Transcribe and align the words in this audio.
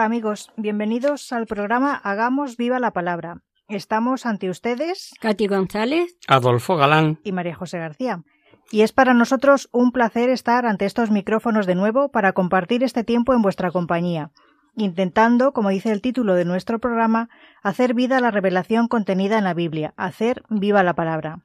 Hola 0.00 0.06
amigos, 0.06 0.50
bienvenidos 0.56 1.30
al 1.30 1.44
programa 1.44 1.94
Hagamos 1.94 2.56
viva 2.56 2.80
la 2.80 2.94
palabra. 2.94 3.42
Estamos 3.68 4.24
ante 4.24 4.48
ustedes 4.48 5.10
Katy 5.20 5.46
González. 5.46 6.16
Adolfo 6.26 6.76
Galán. 6.76 7.20
y 7.22 7.32
María 7.32 7.54
José 7.54 7.80
García. 7.80 8.22
Y 8.70 8.80
es 8.80 8.92
para 8.92 9.12
nosotros 9.12 9.68
un 9.72 9.92
placer 9.92 10.30
estar 10.30 10.64
ante 10.64 10.86
estos 10.86 11.10
micrófonos 11.10 11.66
de 11.66 11.74
nuevo 11.74 12.10
para 12.10 12.32
compartir 12.32 12.82
este 12.82 13.04
tiempo 13.04 13.34
en 13.34 13.42
vuestra 13.42 13.70
compañía, 13.70 14.30
intentando, 14.74 15.52
como 15.52 15.68
dice 15.68 15.92
el 15.92 16.00
título 16.00 16.32
de 16.32 16.46
nuestro 16.46 16.78
programa, 16.78 17.28
hacer 17.62 17.92
vida 17.92 18.16
a 18.16 18.20
la 18.20 18.30
revelación 18.30 18.88
contenida 18.88 19.36
en 19.36 19.44
la 19.44 19.52
Biblia, 19.52 19.92
hacer 19.98 20.44
viva 20.48 20.82
la 20.82 20.94
palabra. 20.94 21.42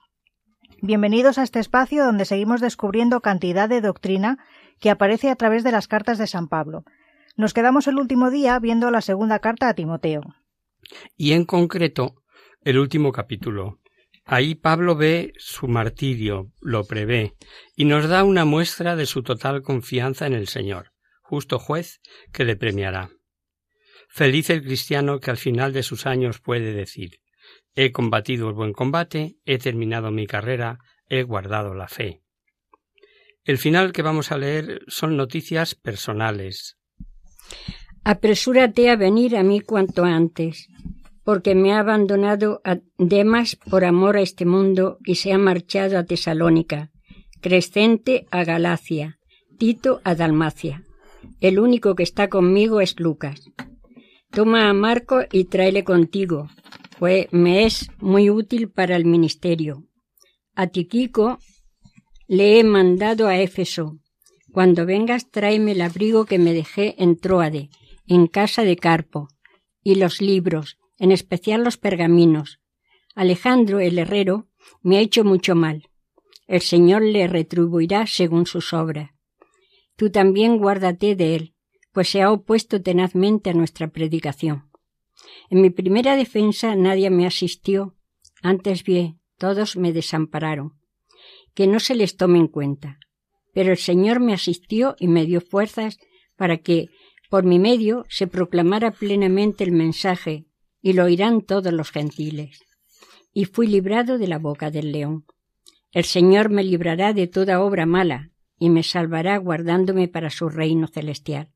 Bienvenidos 0.81 1.39
a 1.39 1.43
este 1.43 1.59
espacio 1.59 2.05
donde 2.05 2.23
seguimos 2.23 2.61
descubriendo 2.61 3.19
cantidad 3.19 3.67
de 3.67 3.81
doctrina 3.81 4.37
que 4.79 4.91
aparece 4.91 5.29
a 5.29 5.35
través 5.35 5.65
de 5.65 5.73
las 5.73 5.89
cartas 5.89 6.17
de 6.17 6.27
San 6.27 6.47
Pablo. 6.47 6.85
Nos 7.35 7.53
quedamos 7.53 7.87
el 7.87 7.97
último 7.97 8.31
día 8.31 8.57
viendo 8.59 8.91
la 8.91 9.01
segunda 9.01 9.39
carta 9.39 9.67
a 9.67 9.73
Timoteo. 9.73 10.21
Y 11.17 11.33
en 11.33 11.45
concreto, 11.45 12.23
el 12.61 12.77
último 12.77 13.11
capítulo. 13.11 13.79
Ahí 14.23 14.55
Pablo 14.55 14.95
ve 14.95 15.33
su 15.37 15.67
martirio, 15.67 16.51
lo 16.61 16.85
prevé, 16.85 17.35
y 17.75 17.85
nos 17.85 18.07
da 18.07 18.23
una 18.23 18.45
muestra 18.45 18.95
de 18.95 19.05
su 19.05 19.21
total 19.21 19.61
confianza 19.61 20.25
en 20.25 20.33
el 20.33 20.47
Señor, 20.47 20.93
justo 21.21 21.59
juez 21.59 21.99
que 22.31 22.45
le 22.45 22.55
premiará. 22.55 23.11
Feliz 24.07 24.49
el 24.49 24.63
cristiano 24.63 25.19
que 25.19 25.29
al 25.29 25.37
final 25.37 25.73
de 25.73 25.83
sus 25.83 26.05
años 26.05 26.39
puede 26.39 26.73
decir 26.73 27.19
He 27.75 27.91
combatido 27.91 28.47
el 28.47 28.55
buen 28.55 28.71
combate, 28.71 29.35
he 29.43 29.57
terminado 29.57 30.09
mi 30.09 30.25
carrera, 30.25 30.79
he 31.07 31.23
guardado 31.23 31.73
la 31.75 31.89
fe. 31.89 32.21
El 33.43 33.57
final 33.57 33.91
que 33.91 34.01
vamos 34.01 34.31
a 34.31 34.37
leer 34.37 34.81
son 34.87 35.17
noticias 35.17 35.75
personales, 35.75 36.77
Apresúrate 38.03 38.89
a 38.89 38.95
venir 38.95 39.35
a 39.35 39.43
mí 39.43 39.61
cuanto 39.61 40.03
antes, 40.03 40.67
porque 41.23 41.55
me 41.55 41.73
ha 41.73 41.79
abandonado 41.79 42.61
a 42.63 42.77
Demas 42.97 43.55
por 43.55 43.83
amor 43.83 44.17
a 44.17 44.21
este 44.21 44.45
mundo 44.45 44.99
y 45.03 45.15
se 45.15 45.33
ha 45.33 45.37
marchado 45.37 45.97
a 45.97 46.03
Tesalónica, 46.03 46.91
Crescente 47.41 48.27
a 48.31 48.43
Galacia, 48.43 49.17
Tito 49.57 50.01
a 50.03 50.15
Dalmacia. 50.15 50.83
El 51.41 51.59
único 51.59 51.95
que 51.95 52.03
está 52.03 52.29
conmigo 52.29 52.81
es 52.81 52.99
Lucas. 52.99 53.49
Toma 54.31 54.69
a 54.69 54.73
Marco 54.73 55.21
y 55.31 55.45
tráele 55.45 55.83
contigo, 55.83 56.49
pues 56.99 57.27
me 57.31 57.65
es 57.65 57.89
muy 57.99 58.29
útil 58.29 58.69
para 58.69 58.95
el 58.95 59.05
ministerio. 59.05 59.83
A 60.55 60.67
Tiquico 60.67 61.39
le 62.27 62.59
he 62.59 62.63
mandado 62.63 63.27
a 63.27 63.39
Éfeso. 63.39 63.97
Cuando 64.55 64.85
vengas 64.85 65.31
tráeme 65.31 65.73
el 65.73 65.81
abrigo 65.81 66.23
que 66.23 66.39
me 66.39 66.53
dejé 66.53 66.95
en 67.03 67.17
Troade, 67.17 67.69
en 68.07 68.27
casa 68.27 68.63
de 68.63 68.77
Carpo, 68.77 69.27
y 69.83 69.95
los 69.95 70.21
libros, 70.21 70.77
en 70.97 71.11
especial 71.11 71.61
los 71.65 71.75
pergaminos. 71.75 72.61
Alejandro 73.15 73.81
el 73.81 73.99
herrero 73.99 74.47
me 74.81 74.95
ha 74.95 75.01
hecho 75.01 75.25
mucho 75.25 75.55
mal. 75.55 75.89
El 76.47 76.61
Señor 76.61 77.01
le 77.01 77.27
retribuirá 77.27 78.07
según 78.07 78.45
sus 78.45 78.71
obras. 78.71 79.09
Tú 79.97 80.09
también 80.09 80.57
guárdate 80.57 81.17
de 81.17 81.35
él, 81.35 81.53
pues 81.91 82.07
se 82.07 82.21
ha 82.21 82.31
opuesto 82.31 82.81
tenazmente 82.81 83.49
a 83.49 83.53
nuestra 83.53 83.89
predicación. 83.89 84.71
En 85.49 85.59
mi 85.59 85.69
primera 85.69 86.15
defensa 86.15 86.77
nadie 86.77 87.09
me 87.09 87.27
asistió, 87.27 87.97
antes 88.41 88.85
bien, 88.85 89.19
todos 89.37 89.75
me 89.75 89.91
desampararon. 89.91 90.79
Que 91.53 91.67
no 91.67 91.81
se 91.81 91.93
les 91.93 92.15
tome 92.15 92.39
en 92.39 92.47
cuenta. 92.47 92.99
Pero 93.55 93.71
el 93.71 93.77
Señor 93.77 94.19
me 94.19 94.33
asistió 94.33 94.97
y 94.99 95.07
me 95.07 95.25
dio 95.25 95.39
fuerzas 95.39 95.97
para 96.35 96.57
que, 96.57 96.89
por 97.29 97.45
mi 97.45 97.57
medio, 97.57 98.05
se 98.09 98.27
proclamara 98.27 98.91
plenamente 98.91 99.63
el 99.63 99.71
mensaje, 99.71 100.45
y 100.81 100.91
lo 100.91 101.05
oirán 101.05 101.39
todos 101.39 101.71
los 101.71 101.89
gentiles. 101.89 102.59
Y 103.33 103.45
fui 103.45 103.67
librado 103.67 104.17
de 104.17 104.27
la 104.27 104.39
boca 104.39 104.71
del 104.71 104.91
león. 104.91 105.25
El 105.93 106.03
Señor 106.03 106.49
me 106.49 106.65
librará 106.65 107.13
de 107.13 107.27
toda 107.27 107.61
obra 107.61 107.85
mala, 107.85 108.29
y 108.59 108.69
me 108.69 108.83
salvará 108.83 109.37
guardándome 109.37 110.09
para 110.09 110.29
su 110.29 110.49
reino 110.49 110.87
celestial. 110.87 111.53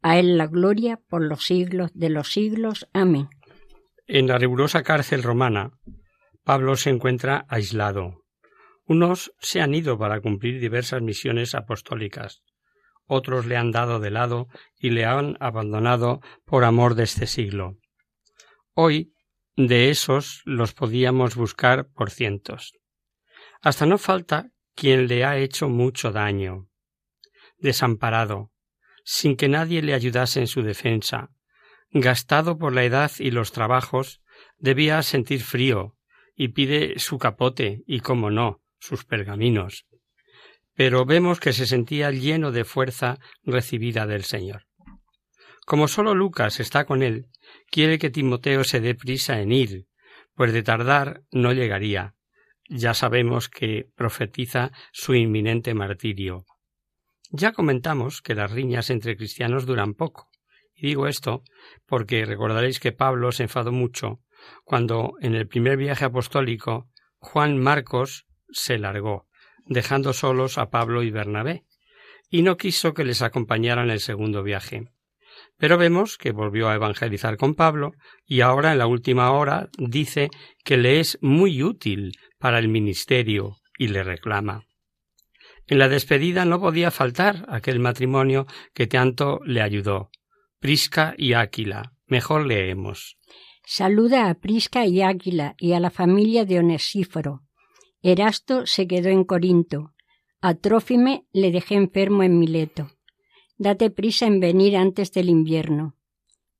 A 0.00 0.18
Él 0.18 0.38
la 0.38 0.46
gloria 0.46 0.98
por 1.08 1.22
los 1.22 1.44
siglos 1.44 1.90
de 1.92 2.08
los 2.08 2.32
siglos. 2.32 2.88
Amén. 2.94 3.28
En 4.06 4.28
la 4.28 4.38
rigurosa 4.38 4.82
cárcel 4.82 5.22
romana, 5.22 5.72
Pablo 6.42 6.74
se 6.76 6.88
encuentra 6.88 7.44
aislado. 7.50 8.24
Unos 8.88 9.34
se 9.38 9.60
han 9.60 9.74
ido 9.74 9.98
para 9.98 10.22
cumplir 10.22 10.60
diversas 10.60 11.02
misiones 11.02 11.54
apostólicas, 11.54 12.42
otros 13.06 13.44
le 13.44 13.58
han 13.58 13.70
dado 13.70 14.00
de 14.00 14.10
lado 14.10 14.48
y 14.78 14.88
le 14.90 15.04
han 15.04 15.36
abandonado 15.40 16.22
por 16.46 16.64
amor 16.64 16.94
de 16.94 17.04
este 17.04 17.26
siglo. 17.26 17.76
Hoy, 18.72 19.12
de 19.56 19.90
esos 19.90 20.40
los 20.46 20.72
podíamos 20.72 21.36
buscar 21.36 21.90
por 21.90 22.10
cientos. 22.10 22.72
Hasta 23.60 23.84
no 23.84 23.98
falta 23.98 24.52
quien 24.74 25.06
le 25.06 25.22
ha 25.22 25.36
hecho 25.36 25.68
mucho 25.68 26.10
daño. 26.10 26.70
Desamparado, 27.58 28.52
sin 29.04 29.36
que 29.36 29.48
nadie 29.48 29.82
le 29.82 29.92
ayudase 29.92 30.40
en 30.40 30.46
su 30.46 30.62
defensa, 30.62 31.28
gastado 31.90 32.56
por 32.56 32.72
la 32.72 32.84
edad 32.84 33.12
y 33.18 33.32
los 33.32 33.52
trabajos, 33.52 34.22
debía 34.56 35.02
sentir 35.02 35.42
frío, 35.42 35.96
y 36.34 36.48
pide 36.48 36.98
su 36.98 37.18
capote 37.18 37.82
y, 37.86 38.00
como 38.00 38.30
no, 38.30 38.62
sus 38.78 39.04
pergaminos. 39.04 39.86
Pero 40.74 41.04
vemos 41.04 41.40
que 41.40 41.52
se 41.52 41.66
sentía 41.66 42.10
lleno 42.10 42.52
de 42.52 42.64
fuerza 42.64 43.18
recibida 43.42 44.06
del 44.06 44.24
Señor. 44.24 44.66
Como 45.66 45.88
sólo 45.88 46.14
Lucas 46.14 46.60
está 46.60 46.84
con 46.86 47.02
él, 47.02 47.26
quiere 47.70 47.98
que 47.98 48.10
Timoteo 48.10 48.64
se 48.64 48.80
dé 48.80 48.94
prisa 48.94 49.40
en 49.40 49.52
ir, 49.52 49.86
pues 50.34 50.52
de 50.52 50.62
tardar 50.62 51.22
no 51.30 51.52
llegaría. 51.52 52.14
Ya 52.68 52.94
sabemos 52.94 53.48
que 53.48 53.88
profetiza 53.96 54.72
su 54.92 55.14
inminente 55.14 55.74
martirio. 55.74 56.44
Ya 57.30 57.52
comentamos 57.52 58.22
que 58.22 58.34
las 58.34 58.50
riñas 58.50 58.88
entre 58.90 59.16
cristianos 59.16 59.66
duran 59.66 59.94
poco. 59.94 60.30
Y 60.74 60.86
digo 60.86 61.08
esto 61.08 61.42
porque 61.86 62.24
recordaréis 62.24 62.78
que 62.80 62.92
Pablo 62.92 63.32
se 63.32 63.42
enfadó 63.42 63.72
mucho 63.72 64.20
cuando 64.64 65.14
en 65.20 65.34
el 65.34 65.48
primer 65.48 65.76
viaje 65.76 66.04
apostólico 66.04 66.88
Juan 67.18 67.58
Marcos 67.58 68.27
se 68.50 68.78
largó, 68.78 69.26
dejando 69.66 70.12
solos 70.12 70.58
a 70.58 70.70
Pablo 70.70 71.02
y 71.02 71.10
Bernabé, 71.10 71.64
y 72.30 72.42
no 72.42 72.56
quiso 72.56 72.94
que 72.94 73.04
les 73.04 73.22
acompañara 73.22 73.82
en 73.82 73.90
el 73.90 74.00
segundo 74.00 74.42
viaje. 74.42 74.88
Pero 75.56 75.78
vemos 75.78 76.18
que 76.18 76.32
volvió 76.32 76.68
a 76.68 76.74
evangelizar 76.74 77.36
con 77.36 77.54
Pablo 77.54 77.92
y 78.26 78.40
ahora 78.40 78.72
en 78.72 78.78
la 78.78 78.86
última 78.86 79.30
hora 79.32 79.68
dice 79.78 80.30
que 80.64 80.76
le 80.76 81.00
es 81.00 81.18
muy 81.20 81.62
útil 81.62 82.12
para 82.38 82.58
el 82.58 82.68
ministerio 82.68 83.56
y 83.76 83.88
le 83.88 84.02
reclama. 84.02 84.66
En 85.66 85.78
la 85.78 85.88
despedida 85.88 86.44
no 86.44 86.60
podía 86.60 86.90
faltar 86.90 87.44
aquel 87.48 87.78
matrimonio 87.78 88.46
que 88.72 88.86
tanto 88.86 89.40
le 89.44 89.60
ayudó, 89.60 90.10
Prisca 90.60 91.14
y 91.16 91.34
Áquila. 91.34 91.92
Mejor 92.06 92.46
leemos. 92.46 93.18
Saluda 93.64 94.30
a 94.30 94.34
Prisca 94.34 94.86
y 94.86 95.02
Águila 95.02 95.54
y 95.58 95.74
a 95.74 95.80
la 95.80 95.90
familia 95.90 96.46
de 96.46 96.58
Onesíforo. 96.58 97.42
Erasto 98.02 98.66
se 98.66 98.86
quedó 98.86 99.08
en 99.08 99.24
Corinto. 99.24 99.92
A 100.40 100.54
Trófime 100.54 101.26
le 101.32 101.50
dejé 101.50 101.74
enfermo 101.74 102.22
en 102.22 102.38
Mileto. 102.38 102.90
Date 103.56 103.90
prisa 103.90 104.26
en 104.26 104.38
venir 104.38 104.76
antes 104.76 105.12
del 105.12 105.28
invierno. 105.28 105.96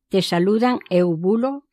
Te 0.08 0.22
saludan 0.22 0.80
Eubulo, 0.90 1.68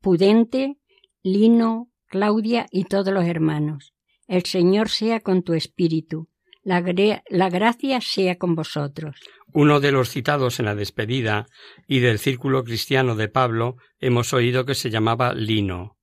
Pudente, 0.00 0.78
Lino, 1.22 1.90
Claudia 2.06 2.66
y 2.70 2.84
todos 2.84 3.12
los 3.12 3.24
hermanos. 3.24 3.92
El 4.26 4.44
Señor 4.44 4.88
sea 4.88 5.20
con 5.20 5.42
tu 5.42 5.54
espíritu. 5.54 6.28
La, 6.62 6.82
la, 7.28 7.50
gracia 7.50 8.00
sea 8.00 8.38
con 8.38 8.54
vosotros. 8.54 9.16
Uno 9.52 9.80
de 9.80 9.92
los 9.92 10.10
citados 10.10 10.60
en 10.60 10.66
la 10.66 10.74
despedida 10.74 11.46
y 11.88 12.00
del 12.00 12.18
círculo 12.18 12.62
cristiano 12.64 13.16
de 13.16 13.28
Pablo 13.28 13.76
hemos 13.98 14.32
oído 14.32 14.64
que 14.64 14.74
se 14.74 14.90
llamaba 14.90 15.34
Lino. 15.34 15.99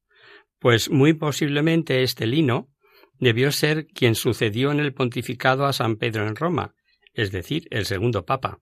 Pues 0.60 0.90
muy 0.90 1.14
posiblemente 1.14 2.04
este 2.04 2.26
Lino 2.26 2.70
debió 3.20 3.52
ser 3.52 3.88
quien 3.88 4.16
sucedió 4.16 4.72
en 4.72 4.80
el 4.80 4.94
pontificado 4.94 5.66
a 5.66 5.74
San 5.74 5.98
Pedro 5.98 6.28
en 6.28 6.36
Roma, 6.36 6.74
es 7.14 7.32
decir, 7.32 7.68
el 7.72 7.86
segundo 7.86 8.26
papa. 8.26 8.60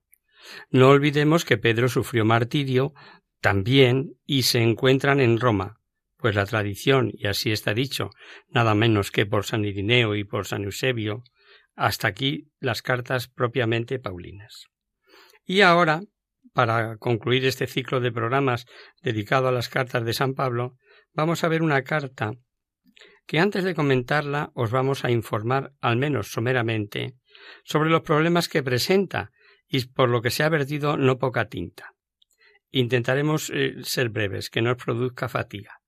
No 0.69 0.89
olvidemos 0.89 1.45
que 1.45 1.57
Pedro 1.57 1.89
sufrió 1.89 2.25
martirio 2.25 2.93
también 3.41 4.17
y 4.25 4.43
se 4.43 4.61
encuentran 4.61 5.19
en 5.19 5.39
Roma, 5.39 5.79
pues 6.17 6.35
la 6.35 6.45
tradición, 6.45 7.11
y 7.13 7.27
así 7.27 7.51
está 7.51 7.73
dicho, 7.73 8.09
nada 8.49 8.75
menos 8.75 9.11
que 9.11 9.25
por 9.25 9.45
San 9.45 9.65
Irineo 9.65 10.15
y 10.15 10.23
por 10.23 10.47
San 10.47 10.63
Eusebio, 10.63 11.23
hasta 11.75 12.07
aquí 12.07 12.49
las 12.59 12.81
cartas 12.81 13.27
propiamente 13.27 13.99
paulinas. 13.99 14.67
Y 15.45 15.61
ahora, 15.61 16.01
para 16.53 16.97
concluir 16.97 17.45
este 17.45 17.67
ciclo 17.67 17.99
de 17.99 18.11
programas 18.11 18.65
dedicado 19.03 19.47
a 19.47 19.51
las 19.51 19.69
cartas 19.69 20.05
de 20.05 20.13
San 20.13 20.33
Pablo, 20.33 20.77
vamos 21.15 21.43
a 21.43 21.47
ver 21.47 21.61
una 21.61 21.83
carta 21.83 22.33
que 23.25 23.39
antes 23.39 23.63
de 23.63 23.73
comentarla 23.73 24.51
os 24.53 24.69
vamos 24.69 25.03
a 25.03 25.11
informar, 25.11 25.73
al 25.81 25.97
menos 25.97 26.31
someramente, 26.31 27.15
sobre 27.63 27.89
los 27.89 28.01
problemas 28.01 28.47
que 28.47 28.61
presenta 28.61 29.31
y 29.67 29.83
por 29.87 30.09
lo 30.09 30.21
que 30.21 30.29
se 30.29 30.43
ha 30.43 30.49
vertido 30.49 30.97
no 30.97 31.17
poca 31.17 31.49
tinta. 31.49 31.93
Intentaremos 32.69 33.49
eh, 33.53 33.75
ser 33.83 34.09
breves, 34.09 34.49
que 34.49 34.61
no 34.61 34.71
os 34.71 34.77
produzca 34.77 35.29
fatiga, 35.29 35.81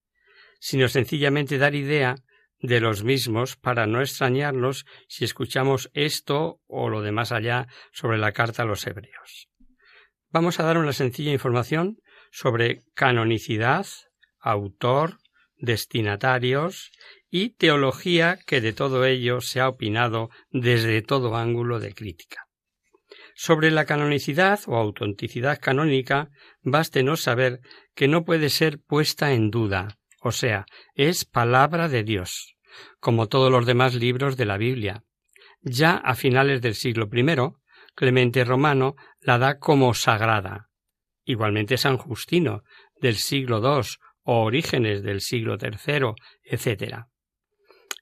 sino 0.60 0.88
sencillamente 0.88 1.58
dar 1.58 1.76
idea 1.76 2.16
de 2.60 2.80
los 2.80 3.04
mismos 3.04 3.56
para 3.56 3.86
no 3.86 4.02
extrañarnos 4.02 4.86
si 5.08 5.26
escuchamos 5.26 5.92
esto 5.94 6.60
o 6.66 6.90
lo 6.90 7.02
de 7.02 7.12
más 7.12 7.32
allá 7.32 7.68
sobre 7.92 8.18
la 8.18 8.32
carta 8.32 8.64
a 8.64 8.66
los 8.66 8.88
hebreos. 8.88 9.50
Vamos 10.30 10.60
a 10.60 10.64
dar 10.64 10.78
una 10.78 10.94
sencilla 10.94 11.32
información 11.32 11.98
sobre 12.32 12.84
canonicidad, 12.96 13.86
autor, 14.40 15.18
destinatarios 15.58 16.92
y 17.30 17.50
teología 17.50 18.40
que 18.46 18.62
de 18.62 18.74
todo 18.74 19.06
ello 19.06 19.42
se 19.42 19.60
ha 19.60 19.70
opinado 19.70 20.30
desde 20.50 21.02
todo 21.02 21.36
ángulo 21.36 21.80
de 21.80 21.94
crítica. 21.94 22.48
Sobre 23.36 23.70
la 23.70 23.86
canonicidad 23.86 24.60
o 24.66 24.76
autenticidad 24.78 25.60
canónica, 25.60 26.30
bástenos 26.62 27.22
saber 27.22 27.60
que 27.94 28.08
no 28.08 28.26
puede 28.26 28.50
ser 28.50 28.80
puesta 28.80 29.34
en 29.34 29.52
duda, 29.52 30.00
o 30.22 30.32
sea, 30.32 30.66
es 30.96 31.26
palabra 31.26 31.88
de 31.88 32.04
Dios, 32.04 32.56
como 33.00 33.28
todos 33.28 33.52
los 33.52 33.66
demás 33.66 33.94
libros 33.94 34.38
de 34.38 34.46
la 34.46 34.58
Biblia. 34.58 35.04
Ya 35.62 35.98
a 35.98 36.16
finales 36.16 36.62
del 36.62 36.76
siglo 36.76 37.10
I, 37.12 37.26
Clemente 37.96 38.44
Romano 38.44 38.96
la 39.20 39.38
da 39.38 39.60
como 39.60 39.94
sagrada. 39.94 40.70
Igualmente 41.24 41.78
San 41.78 41.98
Justino, 41.98 42.64
del 43.02 43.16
siglo 43.16 43.60
II, 43.60 43.88
Orígenes 44.36 45.04
del 45.04 45.22
siglo 45.22 45.58
III, 45.62 46.14
etc. 46.44 47.06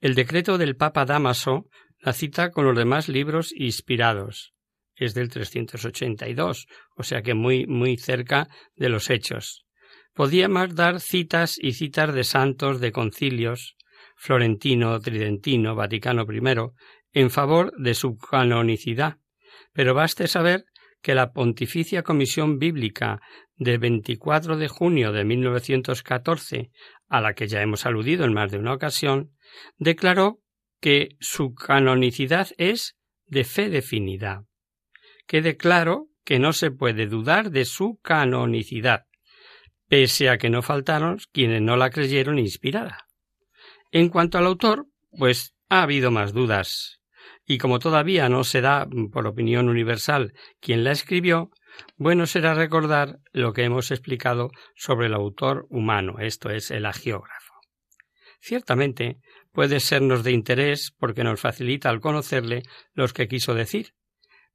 El 0.01 0.15
decreto 0.15 0.57
del 0.57 0.75
Papa 0.75 1.05
Damaso 1.05 1.67
la 1.99 2.13
cita 2.13 2.51
con 2.51 2.65
los 2.65 2.77
demás 2.77 3.09
libros 3.09 3.51
inspirados. 3.55 4.53
Es 4.95 5.13
del 5.13 5.29
382, 5.29 6.67
o 6.95 7.03
sea 7.03 7.21
que 7.21 7.33
muy, 7.33 7.65
muy 7.65 7.97
cerca 7.97 8.47
de 8.75 8.89
los 8.89 9.09
hechos. 9.09 9.65
Podíamos 10.13 10.75
dar 10.75 11.01
citas 11.01 11.57
y 11.59 11.73
citas 11.73 12.13
de 12.13 12.23
santos 12.23 12.79
de 12.79 12.91
concilios, 12.91 13.75
Florentino, 14.15 14.99
Tridentino, 14.99 15.75
Vaticano 15.75 16.25
I, 16.31 17.19
en 17.19 17.29
favor 17.29 17.73
de 17.77 17.93
su 17.93 18.17
canonicidad, 18.17 19.17
pero 19.73 19.93
baste 19.93 20.27
saber 20.27 20.65
que 21.05 21.13
la 21.13 21.33
Pontificia 21.33 22.01
Comisión 22.01 22.57
Bíblica 22.57 23.21
de 23.57 23.77
24 23.77 24.57
de 24.57 24.67
junio 24.67 25.11
de 25.11 25.23
1914, 25.23 26.71
a 27.07 27.21
la 27.21 27.35
que 27.35 27.47
ya 27.47 27.61
hemos 27.61 27.85
aludido 27.85 28.25
en 28.25 28.33
más 28.33 28.49
de 28.49 28.57
una 28.57 28.73
ocasión, 28.73 29.31
declaró 29.77 30.39
que 30.81 31.09
su 31.19 31.53
canonicidad 31.53 32.47
es 32.57 32.97
de 33.27 33.43
fe 33.43 33.69
definida. 33.69 34.45
Quede 35.27 35.57
claro 35.57 36.07
que 36.23 36.39
no 36.39 36.53
se 36.53 36.71
puede 36.71 37.05
dudar 37.05 37.51
de 37.51 37.65
su 37.65 37.99
canonicidad, 38.01 39.05
pese 39.87 40.29
a 40.29 40.39
que 40.39 40.49
no 40.49 40.63
faltaron 40.63 41.19
quienes 41.31 41.61
no 41.61 41.77
la 41.77 41.91
creyeron 41.91 42.39
inspirada. 42.39 43.05
En 43.91 44.09
cuanto 44.09 44.39
al 44.39 44.47
autor, 44.47 44.87
pues 45.11 45.53
ha 45.69 45.83
habido 45.83 46.09
más 46.09 46.33
dudas, 46.33 46.99
y 47.45 47.57
como 47.57 47.79
todavía 47.79 48.29
no 48.29 48.43
se 48.43 48.61
da 48.61 48.87
por 49.11 49.27
opinión 49.27 49.69
universal 49.69 50.33
quién 50.59 50.83
la 50.83 50.91
escribió, 50.91 51.51
bueno 51.97 52.25
será 52.25 52.53
recordar 52.53 53.19
lo 53.33 53.53
que 53.53 53.63
hemos 53.63 53.91
explicado 53.91 54.49
sobre 54.75 55.07
el 55.07 55.13
autor 55.13 55.67
humano, 55.69 56.15
esto 56.19 56.49
es, 56.49 56.71
el 56.71 56.85
agiógrafo. 56.85 57.53
Ciertamente 58.39 59.17
puede 59.51 59.79
sernos 59.79 60.23
de 60.23 60.31
interés 60.31 60.93
porque 60.97 61.23
nos 61.23 61.39
facilita 61.39 61.89
al 61.89 61.99
conocerle 61.99 62.63
los 62.93 63.13
que 63.13 63.27
quiso 63.27 63.53
decir, 63.53 63.93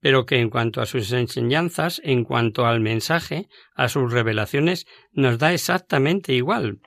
pero 0.00 0.26
que 0.26 0.38
en 0.38 0.50
cuanto 0.50 0.80
a 0.80 0.86
sus 0.86 1.12
enseñanzas, 1.12 2.00
en 2.04 2.24
cuanto 2.24 2.66
al 2.66 2.80
mensaje, 2.80 3.48
a 3.74 3.88
sus 3.88 4.12
revelaciones, 4.12 4.86
nos 5.12 5.38
da 5.38 5.52
exactamente 5.52 6.32
igual 6.32 6.80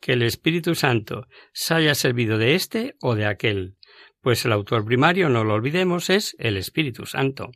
que 0.00 0.12
el 0.12 0.22
Espíritu 0.22 0.74
Santo 0.74 1.26
se 1.52 1.74
haya 1.74 1.94
servido 1.94 2.38
de 2.38 2.54
éste 2.54 2.94
o 3.00 3.14
de 3.14 3.26
aquel, 3.26 3.76
pues 4.26 4.44
el 4.44 4.50
autor 4.50 4.84
primario, 4.84 5.28
no 5.28 5.44
lo 5.44 5.54
olvidemos, 5.54 6.10
es 6.10 6.34
el 6.40 6.56
Espíritu 6.56 7.06
Santo. 7.06 7.52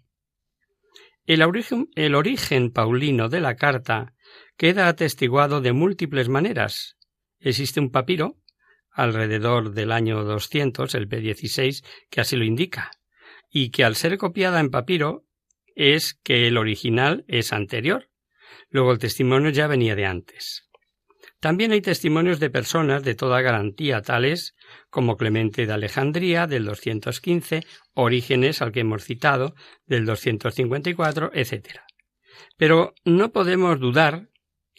El 1.27 1.43
origen, 1.43 2.71
paulino 2.71 3.29
de 3.29 3.41
la 3.41 3.57
carta 3.57 4.15
queda 4.57 4.87
atestiguado 4.87 5.61
de 5.61 5.73
múltiples 5.73 6.29
maneras. 6.29 6.97
Existe 7.41 7.81
un 7.81 7.91
papiro, 7.91 8.37
alrededor 8.93 9.73
del 9.73 9.91
año 9.91 10.23
200, 10.23 10.95
el 10.95 11.09
P16, 11.09 11.85
que 12.09 12.21
así 12.21 12.37
lo 12.37 12.45
indica, 12.45 12.93
y 13.51 13.73
que 13.73 13.83
al 13.83 13.97
ser 13.97 14.17
copiada 14.17 14.61
en 14.61 14.71
papiro 14.71 15.27
es 15.75 16.15
que 16.23 16.47
el 16.47 16.57
original 16.57 17.25
es 17.27 17.53
anterior. 17.53 18.11
Luego 18.69 18.93
el 18.93 19.01
testimonio 19.01 19.51
ya 19.51 19.67
venía 19.67 19.97
de 19.97 20.07
antes. 20.07 20.70
También 21.41 21.73
hay 21.73 21.81
testimonios 21.81 22.39
de 22.39 22.51
personas 22.51 23.03
de 23.03 23.15
toda 23.15 23.41
garantía, 23.41 24.03
tales 24.03 24.55
como 24.91 25.17
Clemente 25.17 25.67
de 25.67 25.73
Alejandría 25.73 26.47
del 26.47 26.67
215, 26.67 27.65
Orígenes 27.95 28.61
al 28.61 28.73
que 28.73 28.81
hemos 28.81 29.05
citado 29.05 29.55
del 29.87 30.05
254, 30.05 31.31
etc. 31.33 31.81
Pero 32.59 32.95
no 33.07 33.33
podemos 33.33 33.81
dudar 33.81 34.29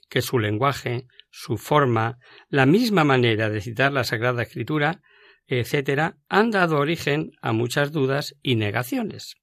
que 0.07 0.21
su 0.21 0.37
lenguaje, 0.37 1.07
su 1.31 1.57
forma, 1.57 2.19
la 2.47 2.67
misma 2.67 3.03
manera 3.03 3.49
de 3.49 3.61
citar 3.61 3.91
la 3.91 4.03
Sagrada 4.03 4.43
Escritura, 4.43 5.01
etc., 5.47 6.13
han 6.29 6.51
dado 6.51 6.77
origen 6.77 7.31
a 7.41 7.53
muchas 7.53 7.91
dudas 7.91 8.35
y 8.43 8.55
negaciones. 8.55 9.35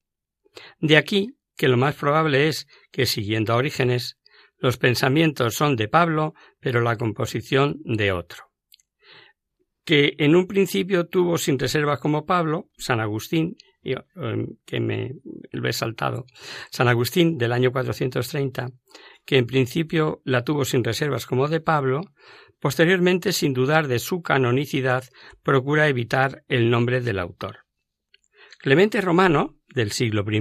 De 0.78 0.96
aquí 0.96 1.34
que 1.56 1.68
lo 1.68 1.76
más 1.76 1.96
probable 1.96 2.46
es 2.46 2.68
que, 2.92 3.06
siguiendo 3.06 3.52
a 3.52 3.56
Orígenes, 3.56 4.17
los 4.58 4.76
pensamientos 4.76 5.54
son 5.54 5.76
de 5.76 5.88
Pablo, 5.88 6.34
pero 6.60 6.80
la 6.80 6.96
composición 6.96 7.80
de 7.84 8.12
otro. 8.12 8.44
Que 9.84 10.14
en 10.18 10.36
un 10.36 10.46
principio 10.46 11.06
tuvo 11.06 11.38
sin 11.38 11.58
reservas 11.58 12.00
como 12.00 12.26
Pablo, 12.26 12.68
San 12.76 13.00
Agustín, 13.00 13.56
em, 13.82 14.56
que 14.66 14.80
me 14.80 15.12
lo 15.52 15.68
he 15.68 15.72
saltado, 15.72 16.26
San 16.70 16.88
Agustín 16.88 17.38
del 17.38 17.52
año 17.52 17.72
430, 17.72 18.70
que 19.24 19.38
en 19.38 19.46
principio 19.46 20.20
la 20.24 20.44
tuvo 20.44 20.64
sin 20.64 20.84
reservas 20.84 21.24
como 21.24 21.48
de 21.48 21.60
Pablo, 21.60 22.02
posteriormente, 22.60 23.32
sin 23.32 23.54
dudar 23.54 23.86
de 23.86 23.98
su 23.98 24.20
canonicidad, 24.20 25.04
procura 25.42 25.88
evitar 25.88 26.42
el 26.48 26.70
nombre 26.70 27.00
del 27.00 27.18
autor. 27.18 27.60
Clemente 28.58 29.00
Romano, 29.00 29.56
del 29.68 29.92
siglo 29.92 30.24
I, 30.30 30.40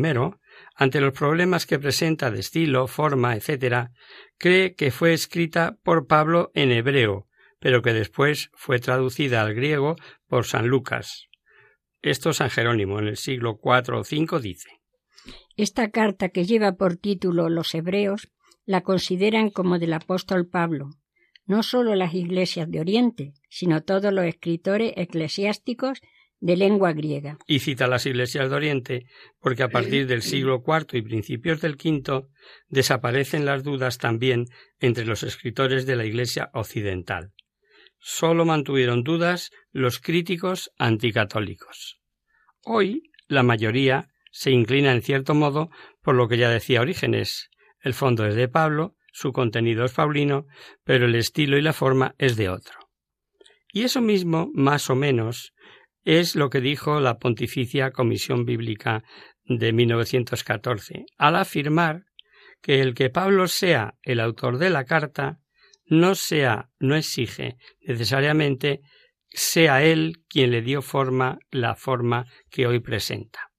ante 0.77 1.01
los 1.01 1.13
problemas 1.13 1.65
que 1.65 1.79
presenta 1.79 2.29
de 2.29 2.39
estilo, 2.39 2.87
forma, 2.87 3.35
etc., 3.35 3.89
cree 4.37 4.75
que 4.75 4.91
fue 4.91 5.13
escrita 5.13 5.75
por 5.83 6.05
Pablo 6.05 6.51
en 6.53 6.71
hebreo, 6.71 7.27
pero 7.59 7.81
que 7.81 7.93
después 7.93 8.51
fue 8.53 8.79
traducida 8.79 9.41
al 9.41 9.55
griego 9.55 9.95
por 10.27 10.45
San 10.45 10.67
Lucas. 10.67 11.29
Esto 12.03 12.31
San 12.31 12.51
Jerónimo 12.51 12.99
en 12.99 13.07
el 13.07 13.17
siglo 13.17 13.59
IV 13.61 13.95
o 13.95 14.01
V 14.01 14.39
dice. 14.39 14.69
Esta 15.55 15.89
carta 15.89 16.29
que 16.29 16.45
lleva 16.45 16.73
por 16.73 16.95
título 16.95 17.49
Los 17.49 17.73
Hebreos 17.73 18.29
la 18.65 18.81
consideran 18.81 19.49
como 19.49 19.79
del 19.79 19.93
apóstol 19.93 20.47
Pablo, 20.47 20.91
no 21.47 21.63
solo 21.63 21.95
las 21.95 22.13
iglesias 22.13 22.69
de 22.69 22.81
Oriente, 22.81 23.33
sino 23.49 23.81
todos 23.81 24.13
los 24.13 24.25
escritores 24.25 24.93
eclesiásticos 24.95 26.01
de 26.39 26.55
lengua 26.55 26.93
griega. 26.93 27.37
Y 27.47 27.59
cita 27.59 27.87
las 27.87 28.05
iglesias 28.05 28.49
de 28.49 28.55
Oriente 28.55 29.05
porque 29.39 29.63
a 29.63 29.69
partir 29.69 30.07
del 30.07 30.21
siglo 30.21 30.63
IV 30.65 30.97
y 30.97 31.01
principios 31.01 31.61
del 31.61 31.73
V 31.73 32.27
desaparecen 32.67 33.45
las 33.45 33.63
dudas 33.63 33.97
también 33.97 34.45
entre 34.79 35.05
los 35.05 35.23
escritores 35.23 35.85
de 35.85 35.95
la 35.95 36.05
Iglesia 36.05 36.49
occidental. 36.53 37.33
Solo 37.99 38.45
mantuvieron 38.45 39.03
dudas 39.03 39.51
los 39.71 39.99
críticos 39.99 40.71
anticatólicos. 40.77 41.99
Hoy 42.63 43.11
la 43.27 43.43
mayoría 43.43 44.09
se 44.31 44.51
inclina 44.51 44.91
en 44.91 45.01
cierto 45.01 45.33
modo 45.33 45.69
por 46.01 46.15
lo 46.15 46.27
que 46.27 46.37
ya 46.37 46.49
decía 46.49 46.81
Orígenes. 46.81 47.49
El 47.81 47.93
fondo 47.93 48.25
es 48.25 48.35
de 48.35 48.47
Pablo, 48.47 48.95
su 49.11 49.33
contenido 49.33 49.85
es 49.85 49.93
paulino, 49.93 50.45
pero 50.83 51.05
el 51.05 51.15
estilo 51.15 51.57
y 51.57 51.61
la 51.61 51.73
forma 51.73 52.13
es 52.19 52.35
de 52.35 52.49
otro. 52.49 52.77
Y 53.73 53.83
eso 53.83 53.99
mismo, 53.99 54.49
más 54.53 54.89
o 54.89 54.95
menos, 54.95 55.53
es 56.07 56.37
lo 56.37 56.49
que 56.49 56.61
dijo 56.61 57.01
la 57.01 57.17
Pontificia 57.17 57.91
Comisión 57.91 58.45
Bíblica 58.45 59.03
de 59.43 59.73
1914, 59.73 61.05
al 61.17 61.35
afirmar 61.35 62.05
que 62.61 62.79
el 62.79 62.93
que 62.93 63.09
Pablo 63.09 63.49
sea 63.49 63.95
el 64.03 64.21
autor 64.21 64.57
de 64.57 64.69
la 64.69 64.85
carta 64.85 65.39
no 65.85 66.15
sea, 66.15 66.69
no 66.79 66.95
exige 66.95 67.57
necesariamente 67.81 68.79
sea 69.27 69.83
él 69.83 70.23
quien 70.29 70.51
le 70.51 70.61
dio 70.61 70.81
forma 70.81 71.39
la 71.51 71.75
forma 71.75 72.25
que 72.49 72.67
hoy 72.67 72.79
presenta. 72.79 73.51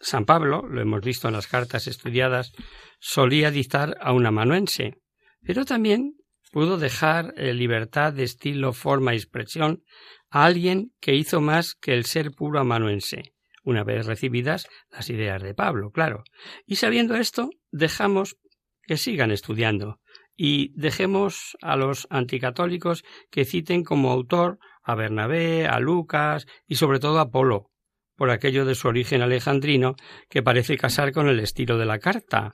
San 0.00 0.24
Pablo, 0.24 0.66
lo 0.66 0.80
hemos 0.80 1.02
visto 1.02 1.28
en 1.28 1.34
las 1.34 1.46
cartas 1.46 1.88
estudiadas, 1.88 2.52
solía 3.00 3.50
dictar 3.50 3.98
a 4.00 4.14
un 4.14 4.24
amanuense, 4.24 4.94
pero 5.42 5.66
también 5.66 6.14
pudo 6.52 6.76
dejar 6.76 7.34
eh, 7.36 7.54
libertad 7.54 8.12
de 8.12 8.24
estilo, 8.24 8.72
forma 8.72 9.14
y 9.14 9.16
expresión 9.16 9.82
a 10.30 10.44
alguien 10.44 10.92
que 11.00 11.14
hizo 11.14 11.40
más 11.40 11.74
que 11.74 11.94
el 11.94 12.04
ser 12.04 12.30
puro 12.30 12.60
amanuense, 12.60 13.34
una 13.64 13.82
vez 13.82 14.06
recibidas 14.06 14.68
las 14.90 15.08
ideas 15.10 15.42
de 15.42 15.54
Pablo, 15.54 15.90
claro. 15.90 16.22
Y 16.66 16.76
sabiendo 16.76 17.16
esto, 17.16 17.50
dejamos 17.70 18.36
que 18.82 18.98
sigan 18.98 19.30
estudiando 19.30 20.00
y 20.36 20.72
dejemos 20.78 21.56
a 21.62 21.76
los 21.76 22.06
anticatólicos 22.10 23.02
que 23.30 23.44
citen 23.44 23.82
como 23.82 24.10
autor 24.10 24.58
a 24.82 24.94
Bernabé, 24.94 25.66
a 25.66 25.80
Lucas 25.80 26.46
y 26.66 26.74
sobre 26.74 27.00
todo 27.00 27.18
a 27.18 27.30
Polo, 27.30 27.70
por 28.14 28.30
aquello 28.30 28.66
de 28.66 28.74
su 28.74 28.88
origen 28.88 29.22
alejandrino 29.22 29.96
que 30.28 30.42
parece 30.42 30.76
casar 30.76 31.12
con 31.12 31.28
el 31.28 31.40
estilo 31.40 31.78
de 31.78 31.86
la 31.86 31.98
carta, 31.98 32.52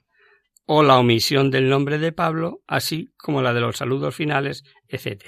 o 0.71 0.83
la 0.83 0.99
omisión 0.99 1.51
del 1.51 1.71
nombre 1.71 1.97
de 1.97 2.13
Pablo, 2.13 2.61
así 2.67 3.09
como 3.17 3.41
la 3.41 3.55
de 3.55 3.61
los 3.63 3.79
saludos 3.79 4.15
finales, 4.15 4.65
etc. 4.87 5.25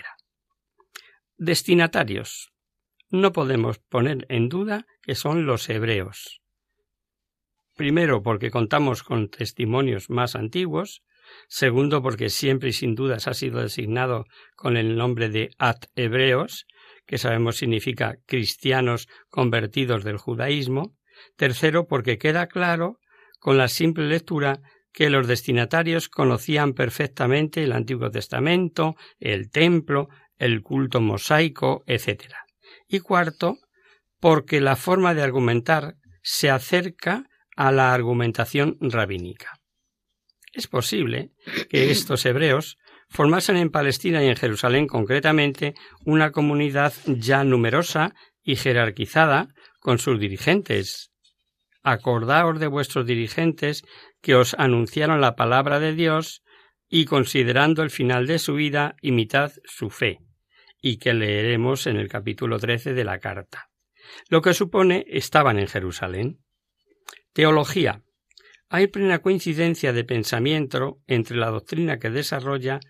Destinatarios. 1.39 2.53
No 3.09 3.33
podemos 3.33 3.79
poner 3.79 4.27
en 4.29 4.51
duda 4.51 4.87
que 5.01 5.15
son 5.15 5.47
los 5.47 5.71
hebreos. 5.71 6.43
Primero 7.75 8.23
porque 8.23 8.51
contamos 8.51 9.03
con 9.03 9.31
testimonios 9.31 10.11
más 10.11 10.37
antiguos, 10.37 11.03
segundo 11.49 12.03
porque 12.03 12.29
siempre 12.29 12.69
y 12.69 12.73
sin 12.75 12.95
dudas 12.95 13.27
ha 13.27 13.33
sido 13.33 13.63
designado 13.63 14.27
con 14.57 14.77
el 14.77 14.95
nombre 14.95 15.31
de 15.31 15.53
At 15.57 15.87
Hebreos, 15.95 16.67
que 17.07 17.17
sabemos 17.17 17.57
significa 17.57 18.19
cristianos 18.27 19.09
convertidos 19.31 20.05
del 20.05 20.19
judaísmo, 20.19 20.99
tercero 21.37 21.89
porque 21.89 22.19
queda 22.19 22.47
claro 22.47 22.99
con 23.39 23.57
la 23.57 23.69
simple 23.69 24.07
lectura 24.07 24.61
que 24.93 25.11
los 25.11 25.27
destinatarios 25.27 26.09
conocían 26.09 26.75
perfectamente 26.75 27.63
el 27.63 27.73
Antiguo 27.73 28.11
Testamento, 28.11 28.97
el 29.19 29.51
templo, 29.51 30.09
el 30.37 30.63
culto 30.63 31.01
mosaico, 31.01 31.85
etc. 31.87 32.35
Y 32.89 33.01
cuarto, 33.01 33.59
porque 34.19 34.61
la 34.61 34.77
forma 34.77 35.15
de 35.15 35.23
argumentar 35.23 35.95
se 36.23 36.51
acerca 36.51 37.25
a 37.57 37.73
la 37.73 37.93
argumentación 37.93 38.77
rabínica. 38.81 39.61
Es 40.53 40.67
posible 40.67 41.31
que 41.69 41.91
estos 41.91 42.25
hebreos 42.27 42.79
formasen 43.09 43.57
en 43.57 43.71
Palestina 43.71 44.23
y 44.25 44.29
en 44.29 44.37
Jerusalén 44.37 44.87
concretamente 44.87 45.75
una 46.05 46.33
comunidad 46.33 46.93
ya 47.07 47.45
numerosa 47.45 48.15
y 48.43 48.57
jerarquizada 48.57 49.49
con 49.81 49.99
sus 49.99 50.19
dirigentes. 50.19 51.11
Acordaos 51.83 52.61
de 52.61 52.67
vuestros 52.67 53.07
dirigentes 53.07 53.85
que 54.21 54.35
os 54.35 54.55
anunciaron 54.59 55.21
la 55.21 55.35
palabra 55.35 55.81
de 55.81 55.95
Dios 55.95 56.43
y 56.89 57.05
considerando 57.05 57.83
el 57.83 57.91
final 57.91 58.27
de 58.27 58.39
su 58.39 58.55
vida, 58.55 58.97
imitad 59.01 59.53
su 59.65 59.91
fe, 59.91 60.19
y 60.83 60.99
que 60.99 61.15
leeremos 61.15 61.87
en 61.87 61.97
el 61.97 62.09
capítulo 62.09 62.59
13 62.59 62.93
de 62.95 63.05
la 63.05 63.19
carta. 63.19 63.71
Lo 64.29 64.43
que 64.43 64.55
supone 64.55 65.05
estaban 65.09 65.59
en 65.59 65.69
Jerusalén. 65.69 66.41
Teología. 67.33 68.03
Hay 68.69 68.89
plena 68.89 69.21
coincidencia 69.21 69.93
de 69.93 70.05
pensamiento 70.05 70.99
entre 71.07 71.37
la 71.37 71.51
doctrina 71.51 71.99
que 71.99 72.11
desarrolla 72.11 72.81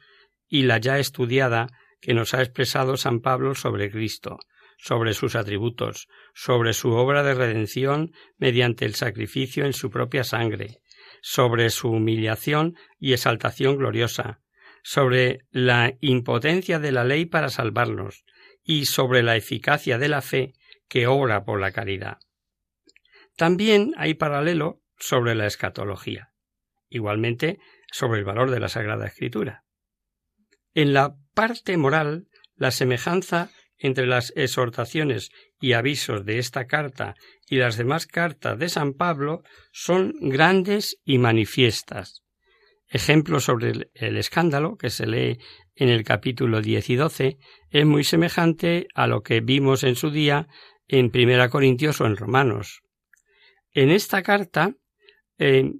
y 0.49 0.63
la 0.63 0.79
ya 0.79 0.99
estudiada 0.99 1.69
que 2.01 2.15
nos 2.15 2.35
ha 2.35 2.43
expresado 2.43 2.97
San 2.97 3.21
Pablo 3.21 3.55
sobre 3.55 3.91
Cristo, 3.91 4.39
sobre 4.83 5.13
sus 5.15 5.37
atributos, 5.37 6.09
sobre 6.35 6.73
su 6.73 6.93
obra 6.93 7.23
de 7.23 7.35
redención 7.35 8.13
mediante 8.39 8.85
el 8.85 8.95
sacrificio 8.95 9.67
en 9.67 9.73
su 9.73 9.91
propia 9.91 10.25
sangre, 10.25 10.81
sobre 11.23 11.71
su 11.71 11.91
humillación 11.91 12.77
y 12.99 13.13
exaltación 13.13 13.77
gloriosa, 13.77 14.41
sobre 14.83 15.41
la 15.51 15.95
impotencia 16.01 16.79
de 16.79 16.93
la 16.93 17.05
ley 17.05 17.27
para 17.27 17.51
salvarnos, 17.51 18.25
y 18.63 18.87
sobre 18.87 19.23
la 19.23 19.37
eficacia 19.37 19.99
de 19.99 20.09
la 20.09 20.23
fe 20.23 20.55
que 20.89 21.07
obra 21.07 21.45
por 21.45 21.61
la 21.61 21.73
caridad. 21.73 22.19
También 23.37 23.93
hay 23.97 24.15
paralelo 24.15 24.83
sobre 24.99 25.35
la 25.35 25.47
escatología, 25.47 26.33
igualmente 26.89 27.59
sobre 27.91 28.21
el 28.21 28.25
valor 28.25 28.51
de 28.51 28.61
la 28.61 28.69
Sagrada 28.69 29.07
Escritura. 29.07 29.65
En 30.75 30.93
la 30.93 31.17
parte 31.35 31.77
moral, 31.77 32.29
la 32.55 32.71
semejanza 32.71 33.51
entre 33.81 34.07
las 34.07 34.33
exhortaciones 34.37 35.31
y 35.59 35.73
avisos 35.73 36.25
de 36.25 36.39
esta 36.39 36.67
carta 36.67 37.15
y 37.49 37.57
las 37.57 37.77
demás 37.77 38.07
cartas 38.07 38.59
de 38.59 38.69
San 38.69 38.93
Pablo 38.93 39.43
son 39.73 40.15
grandes 40.21 40.99
y 41.05 41.19
manifiestas. 41.19 42.23
Ejemplo 42.89 43.41
sobre 43.41 43.73
el, 43.95 44.17
escándalo 44.17 44.77
que 44.77 44.91
se 44.91 45.07
lee 45.07 45.39
en 45.75 45.89
el 45.89 46.05
capítulo 46.05 46.61
10 46.61 46.91
y 46.91 46.97
12 46.97 47.39
es 47.71 47.87
muy 47.87 48.05
semejante 48.05 48.87
a 48.95 49.07
lo 49.07 49.23
que 49.23 49.41
vimos 49.41 49.83
en 49.83 49.97
su 49.97 50.11
día 50.11 50.47
en 50.87 51.11
Primera 51.11 51.49
Corintios 51.49 52.01
o 52.01 52.07
en 52.07 52.17
Romanos. 52.17 52.83
En 53.73 53.91
esta 53.91 54.23
carta, 54.23 54.75
eh, 55.39 55.73